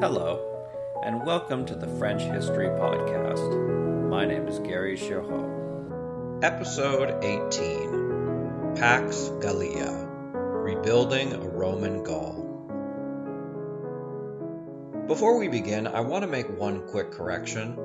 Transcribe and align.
Hello, 0.00 0.38
and 1.04 1.26
welcome 1.26 1.66
to 1.66 1.74
the 1.74 1.88
French 1.98 2.22
History 2.22 2.68
Podcast. 2.68 4.08
My 4.08 4.24
name 4.24 4.46
is 4.46 4.60
Gary 4.60 4.96
Girod. 4.96 6.44
Episode 6.44 7.24
18 7.24 8.76
Pax 8.76 9.28
Gallia 9.40 9.90
Rebuilding 9.90 11.32
a 11.32 11.40
Roman 11.40 12.04
Gaul. 12.04 12.44
Before 15.08 15.36
we 15.36 15.48
begin, 15.48 15.88
I 15.88 16.02
want 16.02 16.22
to 16.22 16.30
make 16.30 16.48
one 16.48 16.86
quick 16.86 17.10
correction. 17.10 17.76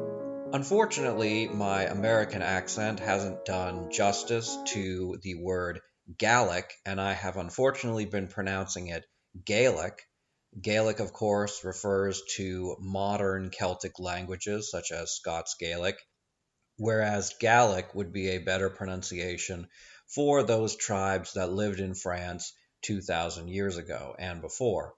Unfortunately, 0.54 1.48
my 1.48 1.86
American 1.86 2.44
accent 2.44 3.00
hasn't 3.00 3.44
done 3.44 3.90
justice 3.90 4.56
to 4.68 5.18
the 5.24 5.34
word 5.42 5.80
Gallic, 6.20 6.76
and 6.86 7.02
I 7.02 7.14
have 7.14 7.38
unfortunately 7.38 8.06
been 8.06 8.28
pronouncing 8.28 8.90
it 8.90 9.04
Gaelic. 9.44 10.00
Gaelic, 10.62 11.00
of 11.00 11.14
course, 11.14 11.64
refers 11.64 12.22
to 12.36 12.76
modern 12.80 13.50
Celtic 13.50 14.00
languages 14.00 14.70
such 14.70 14.92
as 14.92 15.12
Scots 15.12 15.56
Gaelic, 15.60 15.98
whereas 16.78 17.34
Gallic 17.40 17.96
would 17.96 18.14
be 18.14 18.30
a 18.30 18.38
better 18.38 18.70
pronunciation 18.70 19.68
for 20.08 20.44
those 20.44 20.76
tribes 20.76 21.34
that 21.34 21.52
lived 21.52 21.80
in 21.80 21.96
France 21.96 22.54
2,000 22.84 23.48
years 23.48 23.78
ago 23.78 24.16
and 24.20 24.42
before. 24.42 24.96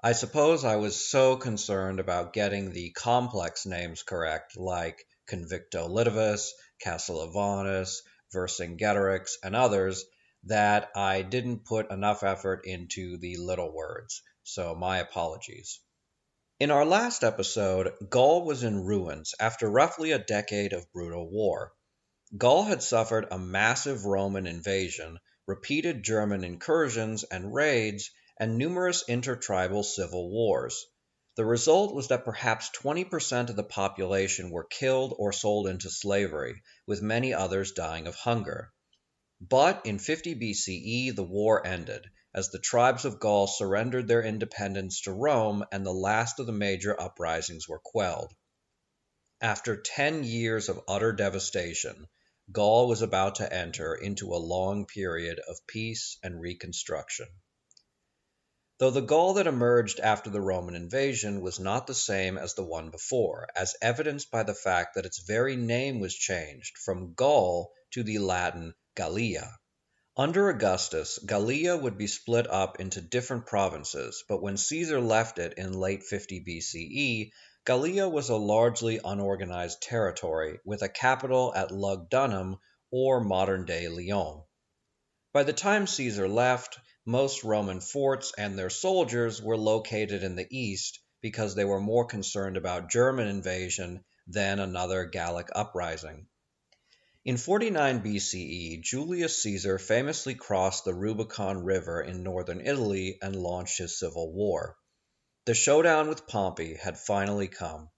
I 0.00 0.12
suppose 0.12 0.64
I 0.64 0.76
was 0.76 1.08
so 1.10 1.36
concerned 1.36 1.98
about 1.98 2.32
getting 2.32 2.70
the 2.70 2.90
complex 2.90 3.66
names 3.66 4.04
correct, 4.04 4.56
like 4.56 5.04
Convicto 5.28 5.88
Litivus, 5.88 6.52
Cassivellaunus, 6.84 8.02
Vercingetorix, 8.32 9.32
and 9.42 9.56
others, 9.56 10.04
that 10.48 10.90
I 10.94 11.22
didn't 11.22 11.64
put 11.64 11.90
enough 11.90 12.22
effort 12.22 12.66
into 12.66 13.16
the 13.18 13.36
little 13.36 13.72
words, 13.72 14.22
so 14.42 14.74
my 14.74 14.98
apologies. 14.98 15.80
In 16.58 16.70
our 16.70 16.84
last 16.84 17.22
episode, 17.22 17.92
Gaul 18.08 18.44
was 18.44 18.64
in 18.64 18.84
ruins 18.84 19.34
after 19.38 19.70
roughly 19.70 20.10
a 20.10 20.18
decade 20.18 20.72
of 20.72 20.90
brutal 20.92 21.30
war. 21.30 21.72
Gaul 22.36 22.64
had 22.64 22.82
suffered 22.82 23.28
a 23.30 23.38
massive 23.38 24.04
Roman 24.04 24.46
invasion, 24.46 25.20
repeated 25.46 26.02
German 26.02 26.44
incursions 26.44 27.24
and 27.24 27.54
raids, 27.54 28.10
and 28.38 28.58
numerous 28.58 29.04
intertribal 29.08 29.82
civil 29.82 30.30
wars. 30.30 30.86
The 31.36 31.44
result 31.44 31.94
was 31.94 32.08
that 32.08 32.24
perhaps 32.24 32.70
20% 32.70 33.50
of 33.50 33.56
the 33.56 33.62
population 33.62 34.50
were 34.50 34.64
killed 34.64 35.14
or 35.16 35.32
sold 35.32 35.68
into 35.68 35.90
slavery, 35.90 36.62
with 36.86 37.02
many 37.02 37.32
others 37.32 37.72
dying 37.72 38.06
of 38.06 38.14
hunger. 38.14 38.72
But 39.40 39.86
in 39.86 40.00
50 40.00 40.34
BCE 40.34 41.14
the 41.14 41.22
war 41.22 41.64
ended, 41.64 42.10
as 42.34 42.50
the 42.50 42.58
tribes 42.58 43.04
of 43.04 43.20
Gaul 43.20 43.46
surrendered 43.46 44.08
their 44.08 44.20
independence 44.20 45.02
to 45.02 45.12
Rome 45.12 45.64
and 45.70 45.86
the 45.86 45.92
last 45.94 46.40
of 46.40 46.46
the 46.46 46.52
major 46.52 47.00
uprisings 47.00 47.68
were 47.68 47.78
quelled. 47.78 48.34
After 49.40 49.80
ten 49.80 50.24
years 50.24 50.68
of 50.68 50.82
utter 50.88 51.12
devastation, 51.12 52.08
Gaul 52.50 52.88
was 52.88 53.00
about 53.00 53.36
to 53.36 53.52
enter 53.52 53.94
into 53.94 54.34
a 54.34 54.42
long 54.42 54.86
period 54.86 55.38
of 55.46 55.64
peace 55.68 56.18
and 56.20 56.40
reconstruction. 56.40 57.28
Though 58.78 58.90
the 58.90 59.02
Gaul 59.02 59.34
that 59.34 59.46
emerged 59.46 60.00
after 60.00 60.30
the 60.30 60.40
Roman 60.40 60.74
invasion 60.74 61.42
was 61.42 61.60
not 61.60 61.86
the 61.86 61.94
same 61.94 62.36
as 62.38 62.54
the 62.54 62.64
one 62.64 62.90
before, 62.90 63.46
as 63.54 63.76
evidenced 63.80 64.32
by 64.32 64.42
the 64.42 64.52
fact 64.52 64.96
that 64.96 65.06
its 65.06 65.20
very 65.20 65.54
name 65.54 66.00
was 66.00 66.16
changed 66.16 66.76
from 66.78 67.14
Gaul 67.14 67.72
to 67.92 68.02
the 68.02 68.18
Latin 68.18 68.74
Gallia. 68.98 69.56
Under 70.16 70.48
Augustus, 70.48 71.20
Gallia 71.24 71.76
would 71.76 71.96
be 71.96 72.08
split 72.08 72.48
up 72.48 72.80
into 72.80 73.00
different 73.00 73.46
provinces, 73.46 74.24
but 74.28 74.42
when 74.42 74.56
Caesar 74.56 75.00
left 75.00 75.38
it 75.38 75.54
in 75.56 75.72
late 75.72 76.02
50 76.02 76.40
BCE, 76.40 77.30
Gallia 77.64 78.08
was 78.08 78.28
a 78.28 78.34
largely 78.34 78.98
unorganized 79.04 79.80
territory 79.82 80.58
with 80.64 80.82
a 80.82 80.88
capital 80.88 81.54
at 81.54 81.70
Lugdunum 81.70 82.58
or 82.90 83.20
modern 83.20 83.66
day 83.66 83.86
Lyon. 83.86 84.42
By 85.32 85.44
the 85.44 85.52
time 85.52 85.86
Caesar 85.86 86.28
left, 86.28 86.80
most 87.06 87.44
Roman 87.44 87.80
forts 87.80 88.32
and 88.36 88.58
their 88.58 88.68
soldiers 88.68 89.40
were 89.40 89.56
located 89.56 90.24
in 90.24 90.34
the 90.34 90.48
east 90.50 90.98
because 91.20 91.54
they 91.54 91.64
were 91.64 91.78
more 91.78 92.06
concerned 92.06 92.56
about 92.56 92.90
German 92.90 93.28
invasion 93.28 94.04
than 94.26 94.58
another 94.58 95.04
Gallic 95.04 95.50
uprising. 95.54 96.26
In 97.28 97.36
49 97.36 98.02
BCE, 98.02 98.80
Julius 98.80 99.42
Caesar 99.42 99.78
famously 99.78 100.34
crossed 100.34 100.86
the 100.86 100.94
Rubicon 100.94 101.62
River 101.62 102.00
in 102.00 102.22
northern 102.22 102.66
Italy 102.66 103.18
and 103.20 103.36
launched 103.36 103.76
his 103.76 103.98
civil 103.98 104.32
war. 104.32 104.78
The 105.44 105.52
showdown 105.52 106.08
with 106.08 106.26
Pompey 106.26 106.76
had 106.76 106.98
finally 106.98 107.46
come. 107.46 107.90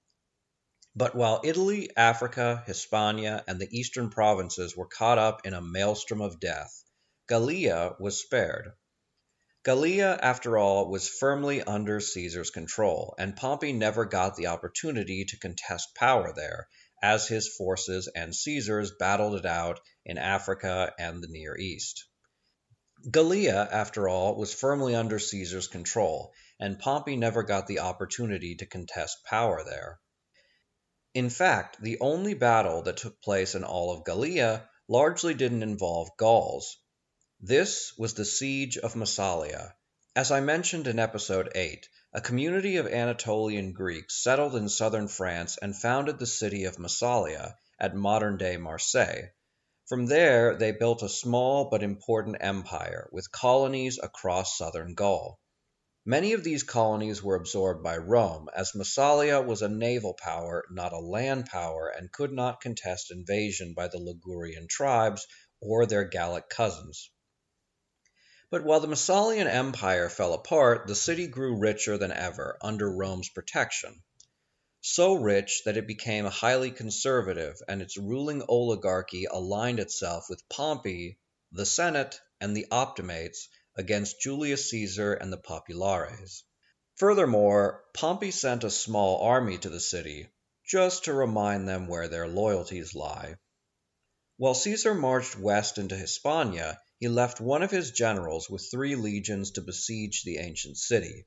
But 0.96 1.14
while 1.14 1.42
Italy, 1.44 1.90
Africa, 1.96 2.64
Hispania, 2.66 3.44
and 3.46 3.60
the 3.60 3.68
eastern 3.70 4.10
provinces 4.10 4.76
were 4.76 4.88
caught 4.88 5.18
up 5.18 5.46
in 5.46 5.54
a 5.54 5.62
maelstrom 5.62 6.20
of 6.20 6.40
death, 6.40 6.82
Gallia 7.28 7.94
was 8.00 8.20
spared. 8.20 8.72
Gallia, 9.62 10.18
after 10.20 10.58
all, 10.58 10.90
was 10.90 11.08
firmly 11.08 11.62
under 11.62 12.00
Caesar's 12.00 12.50
control, 12.50 13.14
and 13.16 13.36
Pompey 13.36 13.72
never 13.72 14.06
got 14.06 14.34
the 14.34 14.48
opportunity 14.48 15.24
to 15.26 15.38
contest 15.38 15.94
power 15.94 16.32
there, 16.34 16.66
as 17.02 17.28
his 17.28 17.48
forces 17.48 18.08
and 18.08 18.34
Caesar's 18.34 18.92
battled 18.98 19.34
it 19.36 19.46
out 19.46 19.80
in 20.04 20.18
Africa 20.18 20.92
and 20.98 21.22
the 21.22 21.28
Near 21.28 21.56
East. 21.56 22.04
Gallia, 23.10 23.68
after 23.72 24.08
all, 24.08 24.36
was 24.36 24.52
firmly 24.52 24.94
under 24.94 25.18
Caesar's 25.18 25.68
control, 25.68 26.32
and 26.58 26.78
Pompey 26.78 27.16
never 27.16 27.42
got 27.42 27.66
the 27.66 27.78
opportunity 27.78 28.56
to 28.56 28.66
contest 28.66 29.24
power 29.24 29.64
there. 29.64 29.98
In 31.14 31.30
fact, 31.30 31.80
the 31.80 31.98
only 32.00 32.34
battle 32.34 32.82
that 32.82 32.98
took 32.98 33.22
place 33.22 33.54
in 33.54 33.64
all 33.64 33.90
of 33.90 34.04
Gallia 34.04 34.68
largely 34.86 35.34
didn't 35.34 35.62
involve 35.62 36.16
Gauls. 36.18 36.76
This 37.40 37.94
was 37.96 38.14
the 38.14 38.24
siege 38.26 38.76
of 38.76 38.94
Massalia. 38.94 39.74
As 40.14 40.30
I 40.30 40.40
mentioned 40.40 40.86
in 40.86 40.98
episode 40.98 41.50
8, 41.54 41.88
a 42.12 42.20
community 42.20 42.76
of 42.76 42.88
Anatolian 42.88 43.72
Greeks 43.72 44.20
settled 44.20 44.56
in 44.56 44.68
southern 44.68 45.06
France 45.06 45.56
and 45.62 45.76
founded 45.76 46.18
the 46.18 46.26
city 46.26 46.64
of 46.64 46.76
Massalia, 46.76 47.56
at 47.78 47.94
modern 47.94 48.36
day 48.36 48.56
Marseille. 48.56 49.28
From 49.86 50.06
there 50.06 50.56
they 50.56 50.72
built 50.72 51.04
a 51.04 51.08
small 51.08 51.70
but 51.70 51.84
important 51.84 52.36
empire, 52.40 53.08
with 53.12 53.30
colonies 53.30 54.00
across 54.02 54.58
southern 54.58 54.94
Gaul. 54.94 55.38
Many 56.04 56.32
of 56.32 56.42
these 56.42 56.64
colonies 56.64 57.22
were 57.22 57.36
absorbed 57.36 57.84
by 57.84 57.96
Rome, 57.96 58.48
as 58.56 58.74
Massalia 58.74 59.40
was 59.40 59.62
a 59.62 59.68
naval 59.68 60.14
power, 60.14 60.64
not 60.68 60.92
a 60.92 60.98
land 60.98 61.46
power, 61.46 61.88
and 61.96 62.10
could 62.10 62.32
not 62.32 62.60
contest 62.60 63.12
invasion 63.12 63.72
by 63.74 63.86
the 63.86 64.00
Ligurian 64.00 64.66
tribes 64.68 65.28
or 65.60 65.86
their 65.86 66.04
Gallic 66.04 66.48
cousins. 66.48 67.10
But 68.50 68.64
while 68.64 68.80
the 68.80 68.88
Massalian 68.88 69.46
Empire 69.46 70.08
fell 70.08 70.34
apart, 70.34 70.88
the 70.88 70.96
city 70.96 71.28
grew 71.28 71.56
richer 71.56 71.96
than 71.96 72.10
ever 72.10 72.58
under 72.60 72.90
Rome's 72.90 73.28
protection. 73.28 74.02
So 74.80 75.14
rich 75.14 75.62
that 75.66 75.76
it 75.76 75.86
became 75.86 76.24
highly 76.24 76.72
conservative, 76.72 77.62
and 77.68 77.80
its 77.80 77.96
ruling 77.96 78.42
oligarchy 78.48 79.26
aligned 79.26 79.78
itself 79.78 80.28
with 80.28 80.48
Pompey, 80.48 81.16
the 81.52 81.64
Senate, 81.64 82.20
and 82.40 82.56
the 82.56 82.66
Optimates 82.72 83.48
against 83.76 84.20
Julius 84.20 84.68
Caesar 84.70 85.14
and 85.14 85.32
the 85.32 85.38
Populares. 85.38 86.42
Furthermore, 86.96 87.84
Pompey 87.94 88.32
sent 88.32 88.64
a 88.64 88.70
small 88.70 89.22
army 89.22 89.58
to 89.58 89.68
the 89.68 89.78
city, 89.78 90.28
just 90.66 91.04
to 91.04 91.12
remind 91.12 91.68
them 91.68 91.86
where 91.86 92.08
their 92.08 92.26
loyalties 92.26 92.96
lie. 92.96 93.36
While 94.38 94.54
Caesar 94.54 94.94
marched 94.94 95.38
west 95.38 95.78
into 95.78 95.96
Hispania, 95.96 96.80
he 97.00 97.08
left 97.08 97.40
one 97.40 97.62
of 97.62 97.70
his 97.70 97.92
generals 97.92 98.50
with 98.50 98.70
three 98.70 98.94
legions 98.94 99.52
to 99.52 99.62
besiege 99.62 100.22
the 100.22 100.36
ancient 100.36 100.76
city. 100.76 101.26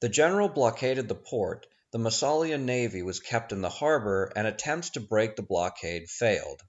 The 0.00 0.10
general 0.10 0.50
blockaded 0.50 1.08
the 1.08 1.14
port, 1.14 1.66
the 1.90 1.98
Massalian 1.98 2.66
navy 2.66 3.02
was 3.02 3.18
kept 3.18 3.50
in 3.50 3.62
the 3.62 3.70
harbor, 3.70 4.30
and 4.36 4.46
attempts 4.46 4.90
to 4.90 5.00
break 5.00 5.34
the 5.34 5.42
blockade 5.42 6.10
failed. 6.10 6.60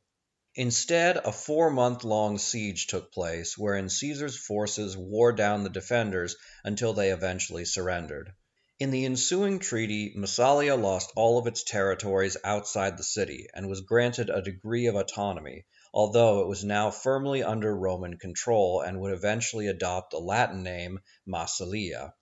Instead, 0.55 1.17
a 1.17 1.33
four 1.33 1.69
month 1.69 2.05
long 2.05 2.37
siege 2.37 2.87
took 2.87 3.11
place, 3.11 3.57
wherein 3.57 3.89
Caesar's 3.89 4.37
forces 4.37 4.95
wore 4.95 5.33
down 5.33 5.65
the 5.65 5.69
defenders 5.69 6.37
until 6.63 6.93
they 6.93 7.11
eventually 7.11 7.65
surrendered. 7.65 8.31
In 8.79 8.91
the 8.91 9.03
ensuing 9.03 9.59
treaty, 9.59 10.13
Massalia 10.15 10.77
lost 10.77 11.11
all 11.17 11.37
of 11.37 11.47
its 11.47 11.63
territories 11.63 12.37
outside 12.45 12.95
the 12.95 13.03
city, 13.03 13.49
and 13.53 13.67
was 13.67 13.81
granted 13.81 14.29
a 14.29 14.41
degree 14.41 14.85
of 14.85 14.95
autonomy, 14.95 15.65
although 15.97 16.41
it 16.41 16.47
was 16.47 16.63
now 16.63 16.91
firmly 16.91 17.41
under 17.41 17.75
Roman 17.75 18.19
control 18.19 18.81
and 18.81 19.01
would 19.01 19.11
eventually 19.11 19.65
adopt 19.65 20.11
the 20.11 20.19
Latin 20.19 20.61
name 20.61 20.99
Massilia. 21.25 22.13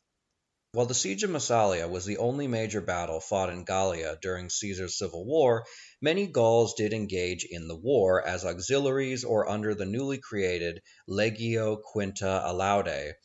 While 0.71 0.85
the 0.85 0.93
siege 0.93 1.23
of 1.23 1.29
Massalia 1.29 1.89
was 1.89 2.05
the 2.05 2.15
only 2.15 2.47
major 2.47 2.79
battle 2.79 3.19
fought 3.19 3.49
in 3.49 3.65
Gallia 3.65 4.17
during 4.21 4.49
Caesar's 4.49 4.97
civil 4.97 5.25
war, 5.25 5.65
many 5.99 6.25
Gauls 6.25 6.75
did 6.75 6.93
engage 6.93 7.43
in 7.43 7.67
the 7.67 7.75
war 7.75 8.25
as 8.25 8.45
auxiliaries 8.45 9.25
or 9.25 9.49
under 9.49 9.75
the 9.75 9.85
newly 9.85 10.19
created 10.19 10.81
Legio 11.09 11.75
Quinta 11.83 12.43
Alaudae, 12.45 13.15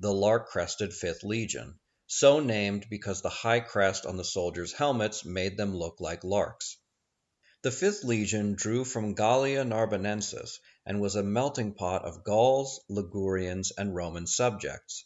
the 0.00 0.12
lark 0.12 0.48
crested 0.48 0.92
Fifth 0.92 1.22
Legion. 1.22 1.78
so 2.08 2.40
named 2.40 2.84
because 2.90 3.22
the 3.22 3.28
high 3.28 3.60
crest 3.60 4.04
on 4.06 4.16
the 4.16 4.24
soldiers' 4.24 4.72
helmets 4.72 5.24
made 5.24 5.56
them 5.56 5.72
look 5.72 6.00
like 6.00 6.24
larks. 6.24 6.78
The 7.62 7.70
fifth 7.70 8.04
legion 8.04 8.54
drew 8.54 8.86
from 8.86 9.12
Gallia 9.12 9.64
Narbonensis 9.64 10.60
and 10.86 10.98
was 10.98 11.14
a 11.14 11.22
melting 11.22 11.74
pot 11.74 12.06
of 12.06 12.24
Gauls, 12.24 12.80
Ligurians, 12.88 13.70
and 13.76 13.94
Roman 13.94 14.26
subjects. 14.26 15.04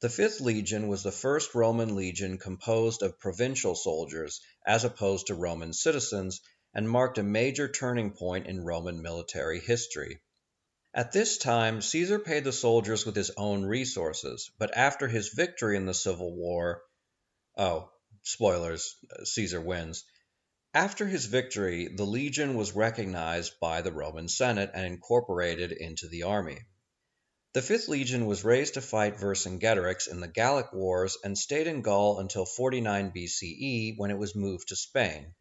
The 0.00 0.08
fifth 0.08 0.40
legion 0.40 0.86
was 0.86 1.02
the 1.02 1.10
first 1.10 1.56
Roman 1.56 1.96
legion 1.96 2.38
composed 2.38 3.02
of 3.02 3.18
provincial 3.18 3.74
soldiers 3.74 4.40
as 4.64 4.84
opposed 4.84 5.26
to 5.26 5.34
Roman 5.34 5.72
citizens 5.72 6.40
and 6.72 6.88
marked 6.88 7.18
a 7.18 7.24
major 7.24 7.66
turning 7.66 8.12
point 8.12 8.46
in 8.46 8.64
Roman 8.64 9.02
military 9.02 9.58
history. 9.58 10.20
At 10.94 11.10
this 11.10 11.36
time 11.36 11.82
Caesar 11.82 12.20
paid 12.20 12.44
the 12.44 12.52
soldiers 12.52 13.06
with 13.06 13.16
his 13.16 13.32
own 13.36 13.64
resources, 13.64 14.52
but 14.56 14.76
after 14.76 15.08
his 15.08 15.30
victory 15.30 15.76
in 15.76 15.86
the 15.86 15.94
civil 15.94 16.32
war 16.32 16.80
oh, 17.56 17.90
spoilers, 18.22 18.94
Caesar 19.24 19.60
wins. 19.60 20.04
After 20.78 21.08
his 21.08 21.26
victory, 21.26 21.88
the 21.88 22.06
legion 22.06 22.54
was 22.54 22.76
recognized 22.76 23.58
by 23.58 23.82
the 23.82 23.90
Roman 23.90 24.28
Senate 24.28 24.70
and 24.72 24.86
incorporated 24.86 25.72
into 25.72 26.06
the 26.06 26.22
army. 26.22 26.60
The 27.52 27.62
fifth 27.62 27.88
legion 27.88 28.26
was 28.26 28.44
raised 28.44 28.74
to 28.74 28.80
fight 28.80 29.18
Vercingetorix 29.18 30.06
in 30.06 30.20
the 30.20 30.28
Gallic 30.28 30.72
Wars 30.72 31.18
and 31.24 31.36
stayed 31.36 31.66
in 31.66 31.82
Gaul 31.82 32.20
until 32.20 32.46
49 32.46 33.10
BCE 33.10 33.94
when 33.96 34.12
it 34.12 34.18
was 34.18 34.36
moved 34.36 34.68
to 34.68 34.76
Spain. 34.76 35.34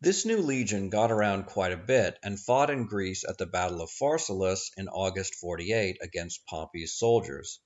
This 0.00 0.24
new 0.24 0.38
legion 0.38 0.88
got 0.88 1.12
around 1.12 1.44
quite 1.44 1.72
a 1.72 1.76
bit 1.76 2.18
and 2.22 2.40
fought 2.40 2.70
in 2.70 2.86
Greece 2.86 3.24
at 3.28 3.36
the 3.36 3.44
battle 3.44 3.82
of 3.82 3.90
Pharsalus 3.90 4.70
in 4.78 4.88
August 4.88 5.34
48 5.34 5.98
against 6.00 6.46
Pompey's 6.46 6.94
soldiers. 6.94 7.60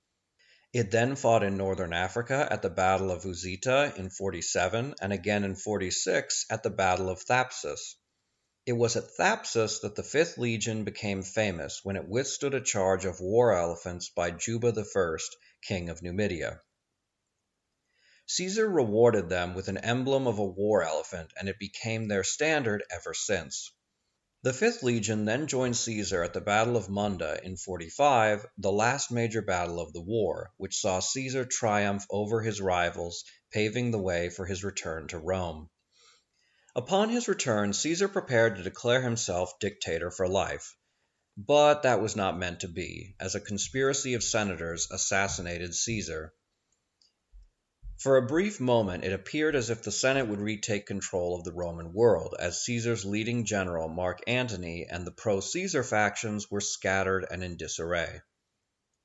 It 0.73 0.91
then 0.91 1.15
fought 1.15 1.43
in 1.43 1.55
northern 1.55 1.93
Africa 1.93 2.47
at 2.51 2.61
the 2.61 2.69
battle 2.69 3.09
of 3.09 3.23
Uzita 3.23 3.95
in 3.97 4.09
47 4.09 4.95
and 5.01 5.13
again 5.13 5.43
in 5.43 5.55
46 5.55 6.45
at 6.49 6.61
the 6.61 6.69
battle 6.69 7.09
of 7.09 7.21
Thapsus. 7.21 7.95
It 8.65 8.73
was 8.73 8.97
at 8.97 9.15
Thapsus 9.15 9.79
that 9.79 9.95
the 9.95 10.03
Fifth 10.03 10.37
Legion 10.37 10.83
became 10.83 11.23
famous 11.23 11.85
when 11.85 11.95
it 11.95 12.09
withstood 12.09 12.53
a 12.53 12.59
charge 12.59 13.05
of 13.05 13.21
war 13.21 13.53
elephants 13.53 14.09
by 14.09 14.31
Juba 14.31 14.73
I, 14.77 15.17
king 15.61 15.89
of 15.89 16.01
Numidia. 16.01 16.61
Caesar 18.25 18.67
rewarded 18.67 19.29
them 19.29 19.55
with 19.55 19.69
an 19.69 19.77
emblem 19.77 20.27
of 20.27 20.37
a 20.37 20.45
war 20.45 20.83
elephant, 20.83 21.31
and 21.39 21.47
it 21.47 21.59
became 21.59 22.09
their 22.09 22.25
standard 22.25 22.83
ever 22.91 23.13
since. 23.13 23.71
The 24.43 24.53
Fifth 24.53 24.83
Legion 24.83 25.25
then 25.25 25.47
joined 25.47 25.77
Caesar 25.77 26.21
at 26.21 26.33
the 26.33 26.41
battle 26.41 26.77
of 26.77 26.89
Munda 26.89 27.39
in 27.43 27.57
45, 27.57 28.45
the 28.59 28.71
last 28.71 29.09
major 29.09 29.41
battle 29.41 29.79
of 29.79 29.93
the 29.93 30.01
war, 30.01 30.51
which 30.57 30.79
saw 30.79 30.99
Caesar 30.99 31.43
triumph 31.43 32.05
over 32.11 32.43
his 32.43 32.61
rivals, 32.61 33.23
paving 33.51 33.89
the 33.89 33.97
way 33.97 34.29
for 34.29 34.45
his 34.45 34.63
return 34.63 35.07
to 35.07 35.17
Rome. 35.17 35.71
Upon 36.75 37.09
his 37.09 37.27
return 37.27 37.73
Caesar 37.73 38.07
prepared 38.07 38.57
to 38.57 38.63
declare 38.63 39.01
himself 39.01 39.57
dictator 39.59 40.11
for 40.11 40.27
life. 40.27 40.75
But 41.35 41.81
that 41.81 41.99
was 41.99 42.15
not 42.15 42.37
meant 42.37 42.59
to 42.59 42.67
be, 42.67 43.15
as 43.19 43.33
a 43.33 43.41
conspiracy 43.41 44.13
of 44.13 44.23
senators 44.23 44.87
assassinated 44.91 45.73
Caesar. 45.73 46.31
For 47.99 48.17
a 48.17 48.27
brief 48.27 48.59
moment 48.59 49.05
it 49.05 49.11
appeared 49.11 49.55
as 49.55 49.71
if 49.71 49.81
the 49.81 49.91
Senate 49.91 50.27
would 50.27 50.39
retake 50.39 50.85
control 50.85 51.33
of 51.35 51.43
the 51.43 51.51
Roman 51.51 51.93
world, 51.93 52.35
as 52.37 52.63
Caesar's 52.63 53.03
leading 53.03 53.43
general 53.43 53.87
Mark 53.87 54.19
Antony 54.27 54.85
and 54.87 55.03
the 55.03 55.11
pro 55.11 55.39
Caesar 55.39 55.83
factions 55.83 56.51
were 56.51 56.61
scattered 56.61 57.25
and 57.31 57.43
in 57.43 57.57
disarray. 57.57 58.21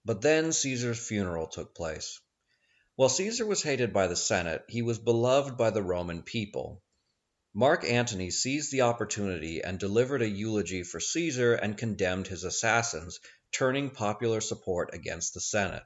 But 0.05 0.21
then 0.21 0.53
Caesar's 0.53 0.99
funeral 0.99 1.47
took 1.47 1.75
place. 1.75 2.21
While 2.95 3.09
Caesar 3.09 3.47
was 3.47 3.63
hated 3.63 3.95
by 3.95 4.09
the 4.09 4.17
Senate, 4.17 4.63
he 4.69 4.83
was 4.83 4.99
beloved 4.99 5.57
by 5.57 5.71
the 5.71 5.83
Roman 5.83 6.23
people. 6.23 6.83
Mark 7.55 7.85
Antony 7.85 8.31
seized 8.31 8.71
the 8.73 8.83
opportunity 8.83 9.63
and 9.65 9.79
delivered 9.79 10.21
a 10.21 10.29
eulogy 10.29 10.83
for 10.83 11.01
Caesar 11.01 11.55
and 11.55 11.79
condemned 11.79 12.27
his 12.27 12.45
assassins, 12.45 13.21
turning 13.53 13.89
popular 13.89 14.43
support 14.43 14.93
against 14.93 15.33
the 15.33 15.41
Senate. 15.41 15.83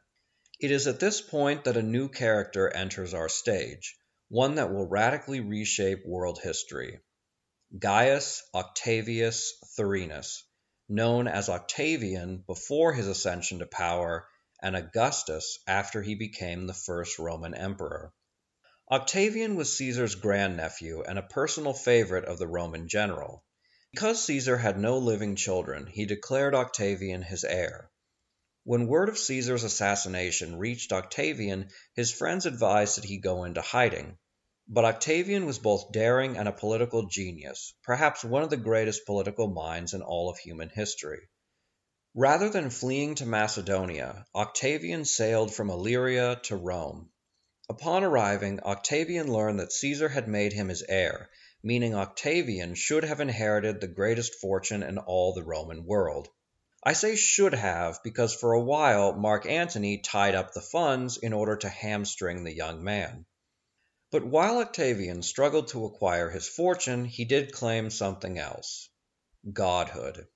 It 0.58 0.70
is 0.70 0.86
at 0.86 1.00
this 1.00 1.20
point 1.20 1.64
that 1.64 1.76
a 1.76 1.82
new 1.82 2.08
character 2.08 2.66
enters 2.66 3.12
our 3.12 3.28
stage, 3.28 3.94
one 4.28 4.54
that 4.54 4.72
will 4.72 4.86
radically 4.86 5.40
reshape 5.40 6.06
world 6.06 6.40
history. 6.42 6.98
Gaius 7.78 8.42
Octavius 8.54 9.52
Thurinus, 9.76 10.44
known 10.88 11.28
as 11.28 11.50
Octavian 11.50 12.38
before 12.46 12.94
his 12.94 13.06
ascension 13.06 13.58
to 13.58 13.66
power 13.66 14.26
and 14.62 14.74
Augustus 14.74 15.58
after 15.66 16.00
he 16.00 16.14
became 16.14 16.66
the 16.66 16.72
first 16.72 17.18
Roman 17.18 17.52
emperor. 17.52 18.14
Octavian 18.90 19.56
was 19.56 19.76
Caesar's 19.76 20.14
grandnephew 20.14 21.02
and 21.02 21.18
a 21.18 21.22
personal 21.22 21.74
favorite 21.74 22.24
of 22.24 22.38
the 22.38 22.48
Roman 22.48 22.88
general. 22.88 23.44
Because 23.92 24.24
Caesar 24.24 24.56
had 24.56 24.78
no 24.78 24.96
living 24.96 25.36
children, 25.36 25.86
he 25.86 26.06
declared 26.06 26.54
Octavian 26.54 27.20
his 27.20 27.44
heir. 27.44 27.90
When 28.68 28.88
word 28.88 29.08
of 29.08 29.16
Caesar's 29.16 29.62
assassination 29.62 30.58
reached 30.58 30.92
Octavian, 30.92 31.68
his 31.94 32.10
friends 32.10 32.46
advised 32.46 32.96
that 32.96 33.04
he 33.04 33.16
go 33.18 33.44
into 33.44 33.62
hiding. 33.62 34.18
But 34.66 34.84
Octavian 34.84 35.46
was 35.46 35.60
both 35.60 35.92
daring 35.92 36.36
and 36.36 36.48
a 36.48 36.52
political 36.52 37.06
genius, 37.06 37.74
perhaps 37.84 38.24
one 38.24 38.42
of 38.42 38.50
the 38.50 38.56
greatest 38.56 39.06
political 39.06 39.46
minds 39.46 39.94
in 39.94 40.02
all 40.02 40.28
of 40.28 40.38
human 40.38 40.68
history. 40.68 41.28
Rather 42.12 42.48
than 42.48 42.70
fleeing 42.70 43.14
to 43.14 43.24
Macedonia, 43.24 44.26
Octavian 44.34 45.04
sailed 45.04 45.54
from 45.54 45.70
Illyria 45.70 46.40
to 46.46 46.56
Rome. 46.56 47.12
Upon 47.68 48.02
arriving, 48.02 48.58
Octavian 48.64 49.32
learned 49.32 49.60
that 49.60 49.72
Caesar 49.74 50.08
had 50.08 50.26
made 50.26 50.52
him 50.52 50.70
his 50.70 50.82
heir, 50.88 51.30
meaning 51.62 51.94
Octavian 51.94 52.74
should 52.74 53.04
have 53.04 53.20
inherited 53.20 53.80
the 53.80 53.86
greatest 53.86 54.34
fortune 54.40 54.82
in 54.82 54.98
all 54.98 55.34
the 55.34 55.44
Roman 55.44 55.86
world. 55.86 56.28
I 56.88 56.92
say 56.92 57.16
should 57.16 57.52
have 57.52 58.00
because 58.04 58.32
for 58.32 58.52
a 58.52 58.60
while 58.62 59.12
Mark 59.12 59.44
Antony 59.44 59.98
tied 59.98 60.36
up 60.36 60.52
the 60.54 60.60
funds 60.60 61.16
in 61.16 61.32
order 61.32 61.56
to 61.56 61.68
hamstring 61.68 62.44
the 62.44 62.54
young 62.54 62.84
man. 62.84 63.26
But 64.12 64.24
while 64.24 64.58
Octavian 64.58 65.24
struggled 65.24 65.66
to 65.70 65.84
acquire 65.84 66.30
his 66.30 66.46
fortune, 66.46 67.04
he 67.04 67.24
did 67.24 67.50
claim 67.52 67.90
something 67.90 68.38
else 68.38 68.88
godhood. 69.52 70.28